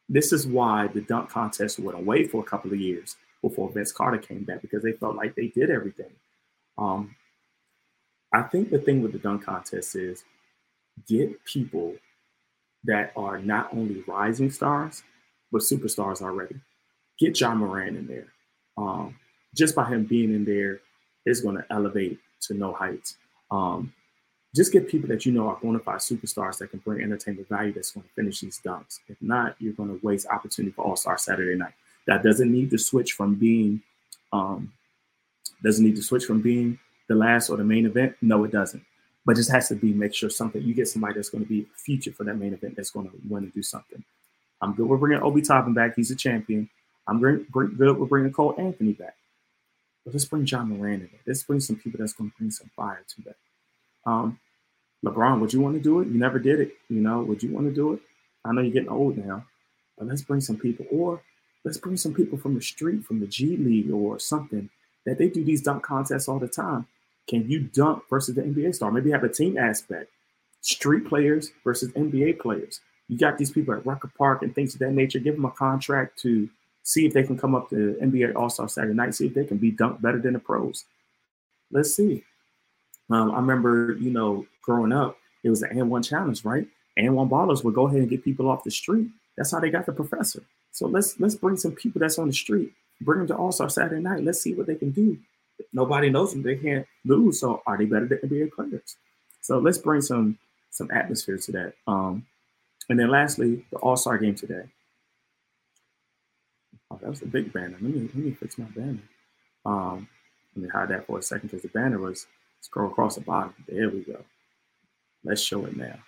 This 0.09 0.33
is 0.33 0.45
why 0.45 0.87
the 0.87 1.01
dunk 1.01 1.29
contest 1.29 1.79
went 1.79 1.97
away 1.97 2.27
for 2.27 2.41
a 2.41 2.45
couple 2.45 2.71
of 2.71 2.79
years 2.79 3.15
before 3.41 3.71
Vince 3.71 3.91
Carter 3.91 4.17
came 4.17 4.43
back 4.43 4.61
because 4.61 4.83
they 4.83 4.91
felt 4.93 5.15
like 5.15 5.35
they 5.35 5.47
did 5.47 5.69
everything. 5.69 6.11
Um, 6.77 7.15
I 8.33 8.43
think 8.43 8.69
the 8.69 8.79
thing 8.79 9.01
with 9.01 9.13
the 9.13 9.19
dunk 9.19 9.43
contest 9.45 9.95
is 9.95 10.23
get 11.07 11.43
people 11.45 11.95
that 12.85 13.13
are 13.15 13.39
not 13.39 13.73
only 13.73 14.03
rising 14.07 14.51
stars 14.51 15.03
but 15.51 15.61
superstars 15.61 16.21
already. 16.21 16.55
Get 17.19 17.39
Ja 17.39 17.53
Morant 17.53 17.95
in 17.95 18.07
there. 18.07 18.27
Um, 18.75 19.15
just 19.55 19.75
by 19.75 19.87
him 19.87 20.03
being 20.03 20.33
in 20.33 20.43
there 20.43 20.81
is 21.25 21.41
going 21.41 21.55
to 21.55 21.65
elevate 21.69 22.19
to 22.41 22.55
no 22.55 22.73
heights. 22.73 23.15
Um, 23.51 23.93
just 24.55 24.73
get 24.73 24.87
people 24.87 25.07
that 25.09 25.25
you 25.25 25.31
know 25.31 25.47
are 25.47 25.59
bona 25.61 25.79
fide 25.79 25.99
superstars 25.99 26.57
that 26.57 26.71
can 26.71 26.79
bring 26.79 27.03
entertainment 27.03 27.47
value 27.49 27.71
that's 27.71 27.91
going 27.91 28.03
to 28.03 28.13
finish 28.13 28.41
these 28.41 28.59
dunks. 28.65 28.99
If 29.07 29.17
not, 29.21 29.55
you're 29.59 29.73
going 29.73 29.89
to 29.89 30.05
waste 30.05 30.27
opportunity 30.27 30.73
for 30.73 30.83
All 30.83 30.95
Star 30.95 31.17
Saturday 31.17 31.55
night. 31.55 31.73
That 32.07 32.23
doesn't 32.23 32.51
need 32.51 32.71
to 32.71 32.77
switch 32.77 33.13
from 33.13 33.35
being 33.35 33.81
um, 34.31 34.73
doesn't 35.63 35.85
need 35.85 35.95
to 35.95 36.03
switch 36.03 36.25
from 36.25 36.41
being 36.41 36.79
the 37.07 37.15
last 37.15 37.49
or 37.49 37.57
the 37.57 37.63
main 37.63 37.85
event. 37.85 38.15
No, 38.21 38.43
it 38.43 38.51
doesn't. 38.51 38.83
But 39.25 39.37
just 39.37 39.51
has 39.51 39.69
to 39.69 39.75
be 39.75 39.93
make 39.93 40.13
sure 40.13 40.29
something 40.29 40.61
you 40.61 40.73
get 40.73 40.89
somebody 40.89 41.13
that's 41.13 41.29
going 41.29 41.43
to 41.43 41.49
be 41.49 41.61
a 41.61 41.77
future 41.77 42.11
for 42.11 42.25
that 42.25 42.35
main 42.35 42.53
event 42.53 42.75
that's 42.75 42.91
going 42.91 43.09
to 43.09 43.15
want 43.29 43.45
to 43.45 43.51
do 43.51 43.63
something. 43.63 44.03
I'm 44.61 44.73
good 44.73 44.87
with 44.87 44.99
bringing 44.99 45.23
Obi 45.23 45.41
Toppin 45.41 45.73
back. 45.73 45.95
He's 45.95 46.11
a 46.11 46.15
champion. 46.15 46.69
I'm 47.07 47.19
good 47.19 47.45
with 47.53 48.09
bringing 48.09 48.31
Cole 48.33 48.55
Anthony 48.57 48.93
back. 48.93 49.15
But 50.03 50.13
let's 50.13 50.25
bring 50.25 50.45
Ja 50.45 50.63
Morant 50.63 51.03
in. 51.03 51.09
Let's 51.25 51.43
bring 51.43 51.61
some 51.61 51.77
people 51.77 51.99
that's 51.99 52.13
going 52.13 52.31
to 52.31 52.37
bring 52.37 52.51
some 52.51 52.69
fire 52.75 53.03
to 53.15 53.21
that. 53.23 53.35
Um, 54.05 54.39
LeBron, 55.05 55.39
would 55.39 55.53
you 55.53 55.61
want 55.61 55.75
to 55.75 55.81
do 55.81 56.01
it? 56.01 56.07
You 56.07 56.19
never 56.19 56.39
did 56.39 56.59
it. 56.59 56.75
You 56.89 57.01
know, 57.01 57.21
would 57.21 57.43
you 57.43 57.53
want 57.53 57.67
to 57.67 57.73
do 57.73 57.93
it? 57.93 57.99
I 58.45 58.51
know 58.51 58.61
you're 58.61 58.73
getting 58.73 58.89
old 58.89 59.17
now, 59.17 59.45
but 59.97 60.07
let's 60.07 60.21
bring 60.21 60.41
some 60.41 60.57
people, 60.57 60.85
or 60.91 61.21
let's 61.63 61.77
bring 61.77 61.95
some 61.95 62.13
people 62.13 62.37
from 62.37 62.55
the 62.55 62.61
street, 62.61 63.05
from 63.05 63.19
the 63.21 63.27
G 63.27 63.55
League 63.55 63.91
or 63.91 64.19
something 64.19 64.69
that 65.05 65.17
they 65.17 65.29
do 65.29 65.43
these 65.43 65.61
dunk 65.61 65.83
contests 65.83 66.27
all 66.27 66.39
the 66.39 66.47
time. 66.47 66.87
Can 67.27 67.49
you 67.49 67.61
dunk 67.61 68.03
versus 68.09 68.35
the 68.35 68.41
NBA 68.41 68.75
star? 68.75 68.91
Maybe 68.91 69.11
have 69.11 69.23
a 69.23 69.29
team 69.29 69.57
aspect. 69.57 70.11
Street 70.61 71.05
players 71.05 71.51
versus 71.63 71.91
NBA 71.93 72.39
players. 72.39 72.81
You 73.07 73.17
got 73.17 73.37
these 73.37 73.51
people 73.51 73.73
at 73.73 73.85
Rucker 73.85 74.11
Park 74.17 74.41
and 74.41 74.53
things 74.55 74.73
of 74.73 74.79
that 74.79 74.91
nature. 74.91 75.19
Give 75.19 75.35
them 75.35 75.45
a 75.45 75.51
contract 75.51 76.19
to 76.21 76.49
see 76.83 77.05
if 77.05 77.13
they 77.13 77.23
can 77.23 77.37
come 77.37 77.55
up 77.55 77.69
to 77.69 77.97
NBA 78.01 78.35
All 78.35 78.49
Star 78.49 78.67
Saturday 78.67 78.93
night, 78.93 79.15
see 79.15 79.27
if 79.27 79.33
they 79.33 79.45
can 79.45 79.57
be 79.57 79.71
dunked 79.71 80.01
better 80.01 80.19
than 80.19 80.33
the 80.33 80.39
pros. 80.39 80.85
Let's 81.71 81.95
see. 81.95 82.23
Um, 83.09 83.31
I 83.31 83.37
remember, 83.37 83.93
you 83.99 84.11
know, 84.11 84.45
growing 84.61 84.91
up, 84.91 85.17
it 85.43 85.49
was 85.49 85.61
the 85.61 85.67
AND1 85.67 86.07
challenge, 86.07 86.45
right? 86.45 86.67
AND1 86.97 87.29
ballers 87.29 87.63
would 87.63 87.75
go 87.75 87.87
ahead 87.87 87.99
and 87.99 88.09
get 88.09 88.23
people 88.23 88.49
off 88.49 88.63
the 88.63 88.71
street. 88.71 89.07
That's 89.37 89.51
how 89.51 89.59
they 89.59 89.69
got 89.69 89.85
the 89.85 89.91
professor. 89.91 90.43
So 90.71 90.87
let's 90.87 91.19
let's 91.19 91.35
bring 91.35 91.57
some 91.57 91.73
people 91.73 91.99
that's 91.99 92.19
on 92.19 92.27
the 92.27 92.33
street, 92.33 92.71
bring 93.01 93.19
them 93.19 93.27
to 93.27 93.35
All 93.35 93.51
Star 93.51 93.69
Saturday 93.69 94.01
night. 94.01 94.23
Let's 94.23 94.41
see 94.41 94.53
what 94.53 94.67
they 94.67 94.75
can 94.75 94.91
do. 94.91 95.17
Nobody 95.71 96.09
knows 96.09 96.33
them; 96.33 96.43
they 96.43 96.55
can't 96.55 96.85
lose. 97.05 97.39
So 97.39 97.61
are 97.65 97.77
they 97.77 97.85
better 97.85 98.07
than 98.07 98.29
NBA 98.29 98.51
players? 98.51 98.97
So 99.41 99.59
let's 99.59 99.77
bring 99.77 100.01
some 100.01 100.37
some 100.69 100.89
atmosphere 100.91 101.37
to 101.37 101.51
that. 101.51 101.73
Um, 101.87 102.25
and 102.89 102.99
then 102.99 103.09
lastly, 103.09 103.65
the 103.71 103.77
All 103.77 103.95
Star 103.95 104.17
game 104.17 104.35
today. 104.35 104.63
Oh, 106.91 106.99
that 107.01 107.09
was 107.09 107.21
a 107.21 107.27
big 107.27 107.53
banner. 107.53 107.77
Let 107.79 107.81
me 107.81 108.01
let 108.01 108.15
me 108.15 108.31
fix 108.31 108.57
my 108.57 108.65
banner. 108.65 109.03
Um, 109.65 110.07
let 110.55 110.63
me 110.63 110.69
hide 110.69 110.89
that 110.89 111.07
for 111.07 111.19
a 111.19 111.23
second 111.23 111.49
because 111.49 111.63
the 111.63 111.69
banner 111.69 111.99
was 111.99 112.27
scroll 112.61 112.91
across 112.91 113.15
the 113.15 113.21
bottom. 113.21 113.53
There 113.67 113.89
we 113.89 114.01
go. 114.01 114.23
Let's 115.23 115.41
show 115.41 115.65
it 115.65 115.75
now. 115.75 115.99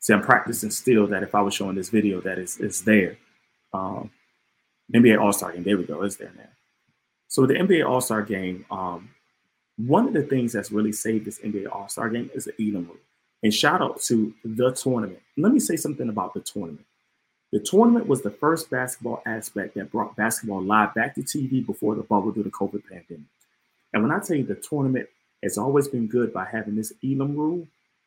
See, 0.00 0.12
I'm 0.12 0.22
practicing 0.22 0.70
still 0.70 1.06
that 1.08 1.22
if 1.22 1.34
I 1.34 1.42
was 1.42 1.54
showing 1.54 1.76
this 1.76 1.90
video, 1.90 2.20
that 2.22 2.38
is 2.38 2.58
is 2.58 2.82
there. 2.82 3.16
Um, 3.72 4.10
NBA 4.94 5.20
All 5.20 5.32
Star 5.32 5.52
Game. 5.52 5.62
There 5.62 5.76
we 5.76 5.84
go. 5.84 6.02
It's 6.02 6.16
there 6.16 6.32
now. 6.36 6.48
So 7.30 7.46
the 7.46 7.54
NBA 7.54 7.88
All 7.88 8.00
Star 8.00 8.22
Game, 8.22 8.66
um, 8.72 9.08
one 9.76 10.08
of 10.08 10.14
the 10.14 10.24
things 10.24 10.52
that's 10.52 10.72
really 10.72 10.90
saved 10.90 11.26
this 11.26 11.38
NBA 11.38 11.72
All 11.72 11.88
Star 11.88 12.10
Game 12.10 12.28
is 12.34 12.46
the 12.46 12.54
Elam 12.58 12.86
rule. 12.86 12.96
And 13.44 13.54
shout 13.54 13.80
out 13.80 14.00
to 14.02 14.34
the 14.44 14.72
tournament. 14.72 15.20
Let 15.36 15.52
me 15.52 15.60
say 15.60 15.76
something 15.76 16.08
about 16.08 16.34
the 16.34 16.40
tournament. 16.40 16.84
The 17.52 17.60
tournament 17.60 18.08
was 18.08 18.22
the 18.22 18.32
first 18.32 18.68
basketball 18.68 19.22
aspect 19.26 19.76
that 19.76 19.92
brought 19.92 20.16
basketball 20.16 20.60
live 20.60 20.92
back 20.94 21.14
to 21.14 21.20
TV 21.20 21.64
before 21.64 21.94
the 21.94 22.02
bubble 22.02 22.32
due 22.32 22.42
to 22.42 22.50
COVID 22.50 22.82
pandemic. 22.90 23.26
And 23.92 24.02
when 24.02 24.10
I 24.10 24.18
tell 24.18 24.36
you 24.36 24.44
the 24.44 24.56
tournament 24.56 25.08
has 25.44 25.56
always 25.56 25.86
been 25.86 26.08
good 26.08 26.32
by 26.32 26.46
having 26.46 26.74
this 26.74 26.92
Elam 27.04 27.36
rule, 27.36 27.64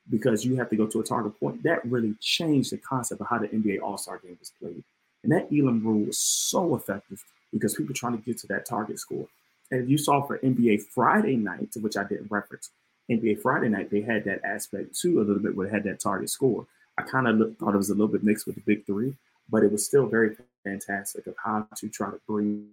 because 0.10 0.44
you 0.44 0.58
have 0.58 0.70
to 0.70 0.76
go 0.76 0.86
to 0.86 1.00
a 1.00 1.04
target 1.04 1.40
point, 1.40 1.64
that 1.64 1.86
really 1.86 2.14
changed 2.20 2.74
the 2.74 2.78
concept 2.78 3.22
of 3.22 3.28
how 3.28 3.40
the 3.40 3.48
NBA 3.48 3.82
All 3.82 3.98
Star 3.98 4.18
game 4.18 4.36
was 4.38 4.52
played. 4.60 4.84
And 5.24 5.32
that 5.32 5.48
Elam 5.50 5.82
rule 5.82 6.08
was 6.08 6.18
so 6.18 6.76
effective 6.76 7.24
because 7.54 7.76
people 7.76 7.92
are 7.92 7.96
trying 7.96 8.18
to 8.18 8.26
get 8.26 8.38
to 8.40 8.48
that 8.48 8.66
target 8.66 9.00
score. 9.00 9.28
And 9.72 9.84
if 9.84 9.90
you 9.90 9.98
saw 9.98 10.26
for 10.26 10.40
NBA 10.40 10.84
Friday 10.84 11.38
night, 11.38 11.72
to 11.74 11.80
which 11.80 11.96
I 11.96 12.04
didn't 12.04 12.32
reference, 12.32 12.72
NBA 13.10 13.42
Friday 13.42 13.70
night, 13.70 13.90
they 13.90 14.02
had 14.02 14.26
that 14.26 14.44
aspect 14.44 15.00
too 15.00 15.20
a 15.20 15.24
little 15.24 15.42
bit 15.42 15.56
where 15.56 15.68
it 15.68 15.74
had 15.74 15.84
that 15.86 16.00
target 16.00 16.30
score. 16.30 16.66
I 16.98 17.04
kind 17.04 17.28
of 17.28 17.58
thought 17.58 17.74
it 17.74 17.78
was 17.78 17.90
a 17.90 17.94
little 17.94 18.08
bit 18.08 18.24
mixed 18.24 18.46
with 18.46 18.56
the 18.56 18.62
big 18.62 18.86
three, 18.86 19.16
but 19.50 19.64
it 19.64 19.72
was 19.72 19.86
still 19.86 20.06
very 20.06 20.36
fantastic 20.64 21.28
of 21.28 21.36
how 21.44 21.68
to 21.76 21.90
try 21.90 22.10
to 22.10 22.20
bring 22.28 22.68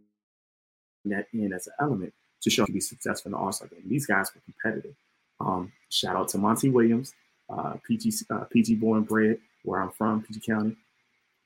that 1.07 1.27
in 1.33 1.53
as 1.53 1.67
an 1.67 1.73
element 1.81 2.13
to 2.43 2.51
show 2.51 2.65
to 2.65 2.73
be 2.73 2.81
successful 2.81 3.31
in 3.31 3.33
the 3.33 3.39
All 3.39 3.53
Star 3.53 3.69
game. 3.69 3.83
These 3.87 4.07
guys 4.07 4.31
were 4.35 4.43
competitive. 4.43 4.95
Um, 5.41 5.73
shout 5.89 6.17
out 6.17 6.29
to 6.29 6.39
Monty 6.39 6.69
Williams, 6.69 7.15
uh, 7.49 7.75
PG 7.87 8.13
uh, 8.31 8.45
PG 8.45 8.77
born 8.77 9.03
bred, 9.03 9.39
where 9.65 9.81
I'm 9.81 9.91
from, 9.91 10.23
PG 10.23 10.41
County. 10.41 10.77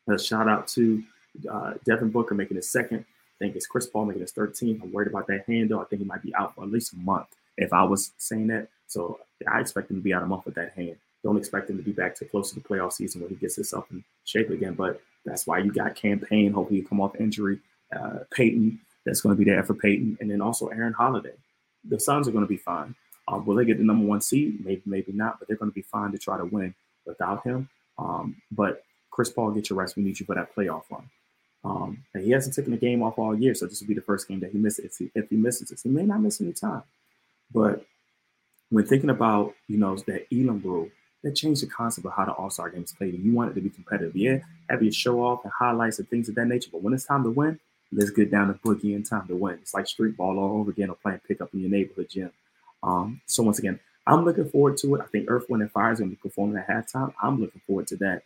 A 0.09 0.19
shout 0.19 0.49
out 0.49 0.69
to 0.69 1.03
uh, 1.51 1.75
Devin 1.85 2.11
Booker 2.11 2.35
making 2.35 2.57
his 2.57 2.69
second. 2.69 3.05
I 3.41 3.45
think 3.45 3.57
it's 3.57 3.67
Chris 3.67 3.87
Paul 3.87 4.07
making 4.07 4.23
his 4.23 4.33
13th. 4.33 4.83
I'm 4.83 4.93
worried 4.93 5.09
about 5.09 5.27
that 5.27 5.45
handle. 5.47 5.81
I 5.81 5.85
think 5.85 6.03
he 6.03 6.07
might 6.07 6.23
be 6.23 6.35
out 6.35 6.55
for 6.55 6.65
at 6.65 6.71
least 6.71 6.93
a 6.93 6.97
month 6.97 7.27
if 7.57 7.73
I 7.73 7.85
was 7.85 8.13
saying 8.19 8.49
that. 8.49 8.69
So 8.87 9.19
I 9.51 9.61
expect 9.61 9.91
him 9.91 9.97
to 9.97 10.03
be 10.03 10.15
out 10.15 10.23
a 10.23 10.27
month 10.27 10.45
with 10.47 10.55
that 10.55 10.73
hand. 10.73 10.97
Don't 11.23 11.37
expect 11.37 11.71
him 11.71 11.77
to 11.79 11.83
be 11.83 11.93
back 11.93 12.15
to 12.17 12.25
close 12.25 12.51
to 12.51 12.57
the 12.57 12.61
playoff 12.61 12.93
season 12.93 13.23
when 13.23 13.31
he 13.31 13.37
gets 13.37 13.55
himself 13.55 13.87
in 13.91 14.05
shape 14.25 14.51
again. 14.51 14.75
But 14.75 15.01
that's 15.25 15.47
why 15.47 15.59
you 15.59 15.73
got 15.73 15.95
Cam 15.95 16.21
Payne. 16.21 16.53
Hopefully, 16.53 16.81
you 16.81 16.87
come 16.87 17.01
off 17.01 17.17
injury. 17.19 17.61
Uh, 17.95 18.21
Payton, 18.31 18.79
that's 19.07 19.21
going 19.21 19.35
to 19.35 19.39
be 19.43 19.51
there 19.51 19.63
for 19.63 19.75
Payton, 19.75 20.19
and 20.21 20.31
then 20.31 20.41
also 20.41 20.69
Aaron 20.69 20.93
Holiday. 20.93 21.33
The 21.89 21.99
Suns 21.99 22.29
are 22.29 22.31
going 22.31 22.45
to 22.45 22.49
be 22.49 22.57
fine. 22.57 22.95
Uh, 23.27 23.39
will 23.39 23.57
they 23.57 23.65
get 23.65 23.79
the 23.79 23.85
number 23.85 24.05
one 24.05 24.21
seed? 24.21 24.65
Maybe, 24.65 24.83
maybe 24.85 25.13
not, 25.13 25.39
but 25.39 25.49
they're 25.49 25.57
going 25.57 25.71
to 25.71 25.75
be 25.75 25.83
fine 25.83 26.13
to 26.13 26.19
try 26.19 26.37
to 26.37 26.45
win 26.45 26.75
without 27.07 27.43
him. 27.45 27.69
Um, 27.99 28.37
but 28.51 28.85
Chris 29.11 29.31
Paul, 29.31 29.53
get 29.53 29.71
your 29.71 29.79
rest. 29.79 29.97
We 29.97 30.03
need 30.03 30.21
you 30.21 30.27
for 30.27 30.35
that 30.35 30.55
playoff 30.55 30.83
run. 30.91 31.09
Um, 31.65 32.05
and 32.13 32.23
he 32.23 32.31
hasn't 32.31 32.55
taken 32.55 32.75
a 32.75 32.77
game 32.77 33.03
off 33.03 33.19
all 33.19 33.35
year, 33.35 33.55
so 33.55 33.67
this 33.67 33.81
will 33.81 33.89
be 33.89 33.95
the 33.95 34.03
first 34.03 34.29
game 34.29 34.41
that 34.41 34.53
he 34.53 34.59
misses. 34.59 34.85
If 34.85 34.97
he, 34.99 35.11
if 35.15 35.31
he 35.31 35.37
misses 35.37 35.71
this, 35.71 35.83
he 35.83 35.89
may 35.89 36.03
not 36.03 36.21
miss 36.21 36.41
any 36.41 36.53
time. 36.53 36.83
But 37.53 37.85
when 38.71 38.85
thinking 38.85 39.11
about 39.11 39.55
you 39.69 39.79
know 39.79 39.97
that 39.97 40.27
Elam 40.33 40.61
rule, 40.63 40.91
that 41.23 41.35
changed 41.35 41.63
the 41.63 41.67
concept 41.67 42.07
of 42.07 42.13
how 42.13 42.27
the 42.27 42.33
All 42.33 42.51
Star 42.51 42.69
game 42.69 42.85
is 42.85 42.93
played. 42.93 43.15
And 43.15 43.25
you 43.25 43.33
want 43.33 43.51
it 43.51 43.55
to 43.55 43.61
be 43.61 43.71
competitive, 43.71 44.15
yeah, 44.15 44.39
have 44.69 44.83
your 44.83 44.93
show 44.93 45.23
off 45.25 45.45
and 45.45 45.53
highlights 45.59 45.99
and 45.99 46.09
things 46.09 46.29
of 46.29 46.35
that 46.35 46.47
nature. 46.47 46.69
But 46.71 46.83
when 46.83 46.93
it's 46.93 47.07
time 47.07 47.25
to 47.25 47.31
win, 47.31 47.59
let's 47.93 48.11
get 48.11 48.31
down 48.31 48.49
to 48.49 48.55
boogie 48.55 48.95
and 48.95 49.07
time 49.07 49.27
to 49.29 49.37
win. 49.37 49.59
It's 49.63 49.75
like 49.75 49.87
street 49.87 50.17
ball 50.17 50.39
all 50.39 50.61
over 50.61 50.71
again 50.71 50.91
or 50.91 50.97
playing 50.97 51.21
pickup 51.27 51.55
in 51.55 51.61
your 51.61 51.71
neighborhood 51.71 52.09
gym. 52.11 52.31
Um, 52.83 53.21
so 53.27 53.43
once 53.43 53.59
again, 53.59 53.81
I'm 54.07 54.25
looking 54.25 54.49
forward 54.51 54.77
to 54.79 54.95
it. 54.97 55.01
I 55.01 55.07
think 55.07 55.31
Earth, 55.31 55.47
Wind, 55.49 55.63
and 55.63 55.73
Fire 55.73 55.93
is 55.93 55.99
going 55.99 56.11
to 56.11 56.17
be 56.17 56.21
performing 56.21 56.59
at 56.59 56.69
halftime. 56.69 57.15
I'm 57.23 57.41
looking 57.41 57.63
forward 57.67 57.87
to 57.89 57.97
that. 57.99 58.23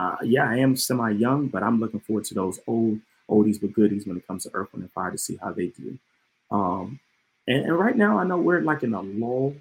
Uh, 0.00 0.16
yeah, 0.22 0.48
I 0.48 0.56
am 0.56 0.76
semi 0.76 1.10
young, 1.10 1.48
but 1.48 1.62
I'm 1.62 1.78
looking 1.78 2.00
forward 2.00 2.24
to 2.26 2.34
those 2.34 2.58
old 2.66 3.00
oldies 3.28 3.60
but 3.60 3.72
goodies 3.74 4.06
when 4.06 4.16
it 4.16 4.26
comes 4.26 4.44
to 4.44 4.50
Earth, 4.54 4.72
Wind, 4.72 4.84
and 4.84 4.92
Fire 4.92 5.10
to 5.10 5.18
see 5.18 5.38
how 5.42 5.52
they 5.52 5.66
do. 5.66 5.98
Um, 6.50 6.98
and, 7.46 7.66
and, 7.66 7.78
right 7.78 7.96
now, 7.96 8.18
I 8.18 8.24
know 8.24 8.38
we're 8.38 8.62
like 8.62 8.82
in 8.82 8.94
a 8.94 9.02
lull 9.02 9.54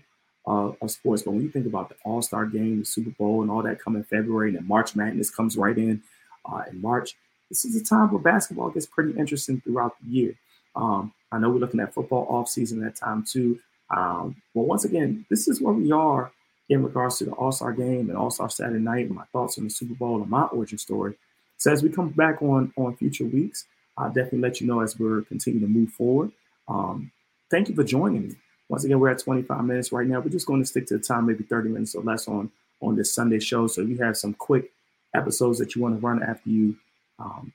uh, 0.48 0.72
of 0.82 0.92
sports, 0.92 1.24
but 1.24 1.32
when 1.32 1.44
you 1.44 1.50
think 1.50 1.66
about 1.66 1.90
the 1.90 1.96
All 2.06 2.22
Star 2.22 2.46
game, 2.46 2.80
the 2.80 2.86
Super 2.86 3.10
Bowl, 3.12 3.42
and 3.42 3.52
all 3.52 3.62
that 3.64 3.82
coming 3.82 4.04
February, 4.04 4.50
and 4.50 4.58
then 4.58 4.68
March 4.68 4.96
Madness 4.96 5.30
comes 5.30 5.58
right 5.58 5.78
in 5.78 6.02
uh, 6.50 6.64
in 6.72 6.80
March, 6.80 7.16
this 7.50 7.66
is 7.66 7.76
a 7.76 7.84
time 7.84 8.10
where 8.10 8.22
basketball 8.22 8.70
gets 8.70 8.86
pretty 8.86 9.20
interesting 9.20 9.60
throughout 9.60 9.96
the 10.02 10.10
year. 10.10 10.36
Um, 10.74 11.12
I 11.34 11.40
know 11.40 11.50
we're 11.50 11.60
looking 11.60 11.82
at 11.82 11.94
football 11.94 12.26
off 12.30 12.48
season 12.48 12.82
at 12.86 12.96
time 12.96 13.26
too. 13.30 13.60
Um, 13.90 14.38
but 14.56 14.62
once 14.62 14.86
again, 14.86 15.26
this 15.30 15.50
is 15.50 15.60
where 15.60 15.74
we 15.74 15.92
are 15.92 16.32
in 16.70 16.84
regards 16.84 17.18
to 17.18 17.26
the 17.26 17.32
All 17.32 17.52
Star 17.52 17.74
game 17.74 18.10
and 18.10 18.18
All 18.18 18.32
Star 18.32 18.50
Saturday 18.50 18.80
night, 18.80 19.08
and 19.08 19.16
my 19.16 19.26
thoughts 19.34 19.58
on 19.58 19.66
the 19.66 19.70
Super 19.70 19.96
Bowl 19.96 20.22
and 20.22 20.30
my 20.30 20.44
origin 20.44 20.78
story. 20.78 21.16
So 21.58 21.72
as 21.72 21.84
we 21.84 21.90
come 21.90 22.10
back 22.10 22.42
on 22.42 22.72
on 22.78 22.96
future 22.96 23.26
weeks, 23.26 23.66
I'll 23.98 24.10
definitely 24.10 24.40
let 24.40 24.62
you 24.62 24.68
know 24.68 24.80
as 24.82 24.98
we're 24.98 25.24
continuing 25.24 25.66
to 25.66 25.80
move 25.80 25.92
forward. 25.92 26.32
Um, 26.68 27.12
thank 27.52 27.68
you 27.70 27.76
for 27.76 27.84
joining 27.84 28.30
me. 28.30 28.36
Once 28.70 28.84
again, 28.84 29.00
we're 29.00 29.10
at 29.10 29.20
25 29.20 29.64
minutes 29.66 29.92
right 29.92 30.08
now. 30.08 30.20
We're 30.20 30.30
just 30.30 30.46
going 30.46 30.62
to 30.62 30.66
stick 30.66 30.86
to 30.88 30.98
the 30.98 31.04
time, 31.04 31.26
maybe 31.26 31.44
30 31.44 31.70
minutes 31.70 31.96
or 31.96 32.04
less 32.04 32.28
on 32.28 32.52
on 32.82 32.96
this 32.96 33.14
Sunday 33.14 33.40
show. 33.40 33.68
So 33.68 33.82
if 33.82 33.90
you 33.90 33.98
have 33.98 34.16
some 34.16 34.34
quick 34.34 34.72
episodes 35.14 35.60
that 35.60 35.76
you 35.76 35.82
want 35.82 36.00
to 36.00 36.06
run 36.06 36.24
after 36.24 36.50
you 36.50 36.78
um, 37.18 37.52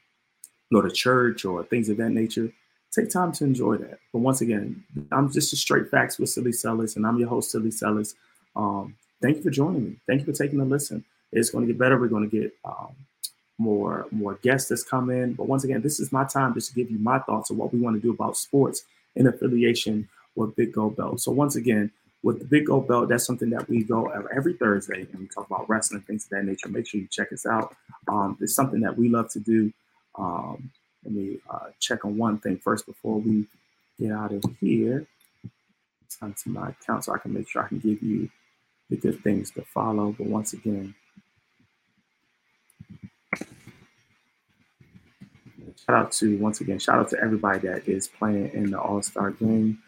go 0.72 0.82
to 0.82 0.90
church 0.90 1.44
or 1.44 1.62
things 1.64 1.88
of 1.88 1.96
that 1.98 2.10
nature, 2.10 2.52
take 2.92 3.10
time 3.10 3.32
to 3.32 3.44
enjoy 3.44 3.76
that. 3.78 3.98
But 4.12 4.18
once 4.18 4.40
again, 4.40 4.84
I'm 5.12 5.32
just 5.32 5.52
a 5.52 5.56
straight 5.56 5.88
facts 5.88 6.18
with 6.18 6.28
Silly 6.28 6.52
Sellers, 6.52 6.96
and 6.96 7.06
I'm 7.06 7.18
your 7.18 7.28
host, 7.28 7.52
Silly 7.52 7.70
Sellers. 7.70 8.14
Um, 8.54 8.96
thank 9.24 9.38
you 9.38 9.42
for 9.42 9.50
joining 9.50 9.84
me. 9.84 9.96
Thank 10.06 10.20
you 10.20 10.26
for 10.26 10.38
taking 10.38 10.60
a 10.60 10.64
listen. 10.64 11.04
It's 11.32 11.50
going 11.50 11.66
to 11.66 11.72
get 11.72 11.78
better. 11.78 11.98
We're 11.98 12.08
going 12.08 12.28
to 12.28 12.40
get 12.40 12.52
um, 12.64 12.94
more 13.56 14.06
more 14.10 14.34
guests 14.42 14.68
that's 14.68 14.82
come 14.82 15.10
in. 15.10 15.32
But 15.32 15.48
once 15.48 15.64
again, 15.64 15.80
this 15.80 15.98
is 15.98 16.12
my 16.12 16.24
time 16.24 16.52
just 16.54 16.68
to 16.68 16.74
give 16.74 16.90
you 16.90 16.98
my 16.98 17.18
thoughts 17.20 17.50
of 17.50 17.56
what 17.56 17.72
we 17.72 17.80
want 17.80 17.96
to 17.96 18.02
do 18.02 18.10
about 18.10 18.36
sports 18.36 18.84
in 19.16 19.26
affiliation 19.26 20.08
with 20.36 20.54
Big 20.56 20.72
Gold 20.72 20.96
Belt. 20.96 21.20
So 21.20 21.32
once 21.32 21.56
again, 21.56 21.90
with 22.22 22.38
the 22.38 22.44
Big 22.44 22.66
Gold 22.66 22.86
Belt, 22.86 23.08
that's 23.08 23.24
something 23.24 23.50
that 23.50 23.68
we 23.68 23.82
go 23.82 24.06
every 24.34 24.54
Thursday 24.54 25.06
and 25.12 25.20
we 25.20 25.26
talk 25.28 25.46
about 25.46 25.68
wrestling 25.68 26.02
things 26.02 26.24
of 26.24 26.30
that 26.30 26.44
nature. 26.44 26.68
Make 26.68 26.86
sure 26.86 27.00
you 27.00 27.08
check 27.10 27.32
us 27.32 27.46
out. 27.46 27.74
Um, 28.08 28.36
it's 28.40 28.54
something 28.54 28.80
that 28.80 28.96
we 28.96 29.08
love 29.08 29.30
to 29.30 29.40
do. 29.40 29.72
Um, 30.16 30.70
let 31.04 31.14
me 31.14 31.38
uh, 31.50 31.68
check 31.80 32.04
on 32.04 32.16
one 32.16 32.38
thing 32.38 32.58
first 32.58 32.86
before 32.86 33.20
we 33.20 33.46
get 34.00 34.12
out 34.12 34.32
of 34.32 34.44
here. 34.60 35.06
Time 36.20 36.34
to 36.42 36.50
my 36.50 36.68
account 36.70 37.04
so 37.04 37.12
I 37.14 37.18
can 37.18 37.32
make 37.32 37.48
sure 37.48 37.62
I 37.62 37.68
can 37.68 37.78
give 37.78 38.02
you 38.02 38.30
the 38.90 38.96
good 38.96 39.22
things 39.22 39.50
to 39.52 39.62
follow. 39.62 40.14
But 40.16 40.26
once 40.26 40.52
again, 40.52 40.94
shout 45.86 45.96
out 45.96 46.12
to 46.12 46.38
once 46.38 46.60
again, 46.60 46.78
shout 46.78 46.98
out 46.98 47.10
to 47.10 47.20
everybody 47.20 47.68
that 47.68 47.88
is 47.88 48.08
playing 48.08 48.50
in 48.52 48.70
the 48.70 48.80
All 48.80 49.02
Star 49.02 49.30
game 49.30 49.78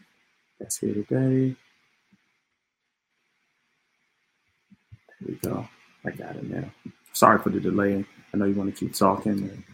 that's 0.59 0.79
here 0.79 0.95
today. 0.95 1.57
There 5.21 5.29
we 5.29 5.35
go. 5.37 5.69
I 6.05 6.11
got 6.11 6.37
it 6.37 6.45
now. 6.45 6.65
Sorry 7.13 7.39
for 7.39 7.51
the 7.51 7.61
delay. 7.61 8.05
I 8.33 8.37
know 8.37 8.45
you 8.45 8.55
want 8.55 8.75
to 8.75 8.79
keep 8.79 8.95
talking. 8.95 9.65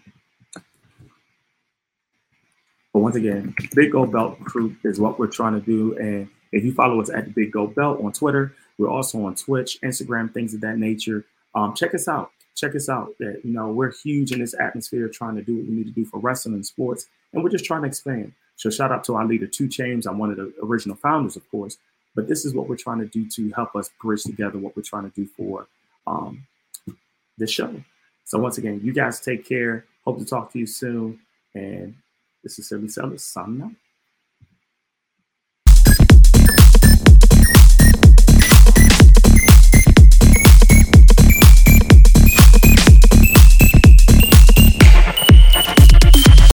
But 2.93 3.01
once 3.01 3.17
again, 3.17 3.55
Big 3.75 3.93
Gold 3.93 4.13
Belt 4.13 4.39
Crew 4.45 4.77
is 4.85 5.01
what 5.01 5.19
we're 5.19 5.27
trying 5.27 5.55
to 5.55 5.61
do. 5.61 5.97
And 5.97 6.29
if 6.53 6.65
you 6.65 6.75
follow 6.75 7.01
us 7.01 7.11
at 7.11 7.25
the 7.25 7.31
Big 7.31 7.53
Gold 7.53 7.75
Belt 7.75 8.01
on 8.05 8.13
Twitter, 8.13 8.55
we're 8.79 8.91
also 8.91 9.25
on 9.25 9.35
Twitch, 9.35 9.79
Instagram, 9.83 10.33
things 10.33 10.55
of 10.55 10.61
that 10.63 10.79
nature. 10.79 11.25
Um, 11.55 11.75
check 11.75 11.95
us 11.95 12.09
out. 12.09 12.31
Check 12.55 12.75
us 12.75 12.89
out. 12.89 13.15
That 13.19 13.41
you 13.45 13.53
know 13.53 13.69
we're 13.69 13.93
huge 13.93 14.33
in 14.33 14.41
this 14.41 14.55
atmosphere, 14.59 15.09
trying 15.09 15.37
to 15.37 15.43
do 15.43 15.57
what 15.57 15.67
we 15.67 15.73
need 15.73 15.87
to 15.87 15.93
do 15.93 16.05
for 16.05 16.19
wrestling 16.19 16.55
and 16.55 16.67
sports, 16.67 17.07
and 17.33 17.43
we're 17.43 17.51
just 17.51 17.65
trying 17.65 17.83
to 17.83 17.89
expand. 17.89 18.33
So 18.57 18.71
shout 18.71 18.93
out 18.93 19.05
to 19.05 19.15
our 19.15 19.25
leader, 19.25 19.47
2 19.47 19.69
Chains. 19.69 20.07
I'm 20.07 20.19
one 20.19 20.31
of 20.31 20.37
the 20.37 20.53
original 20.63 20.97
founders, 20.97 21.37
of 21.37 21.51
course. 21.51 21.79
But 22.15 22.29
this 22.29 22.45
is 22.45 22.55
what 22.55 22.69
we're 22.69 22.77
trying 22.77 23.01
to 23.01 23.07
do 23.07 23.29
to 23.31 23.51
help 23.53 23.75
us 23.75 23.91
bridge 24.01 24.23
together 24.23 24.59
what 24.59 24.77
we're 24.77 24.83
trying 24.83 25.11
to 25.11 25.17
do 25.17 25.27
for 25.27 25.67
um, 26.07 26.47
this 27.39 27.51
show. 27.51 27.75
So 28.25 28.39
once 28.39 28.59
again, 28.59 28.81
you 28.85 28.93
guys 28.93 29.21
take 29.21 29.47
care. 29.47 29.87
Hope 30.05 30.19
to 30.19 30.25
talk 30.25 30.53
to 30.53 30.59
you 30.59 30.67
soon. 30.67 31.21
And 31.55 31.95
this 32.43 32.59
is 32.59 32.69
Silly 32.69 32.89
Sellers 32.89 33.25
signing 33.25 33.63
out. 33.63 33.73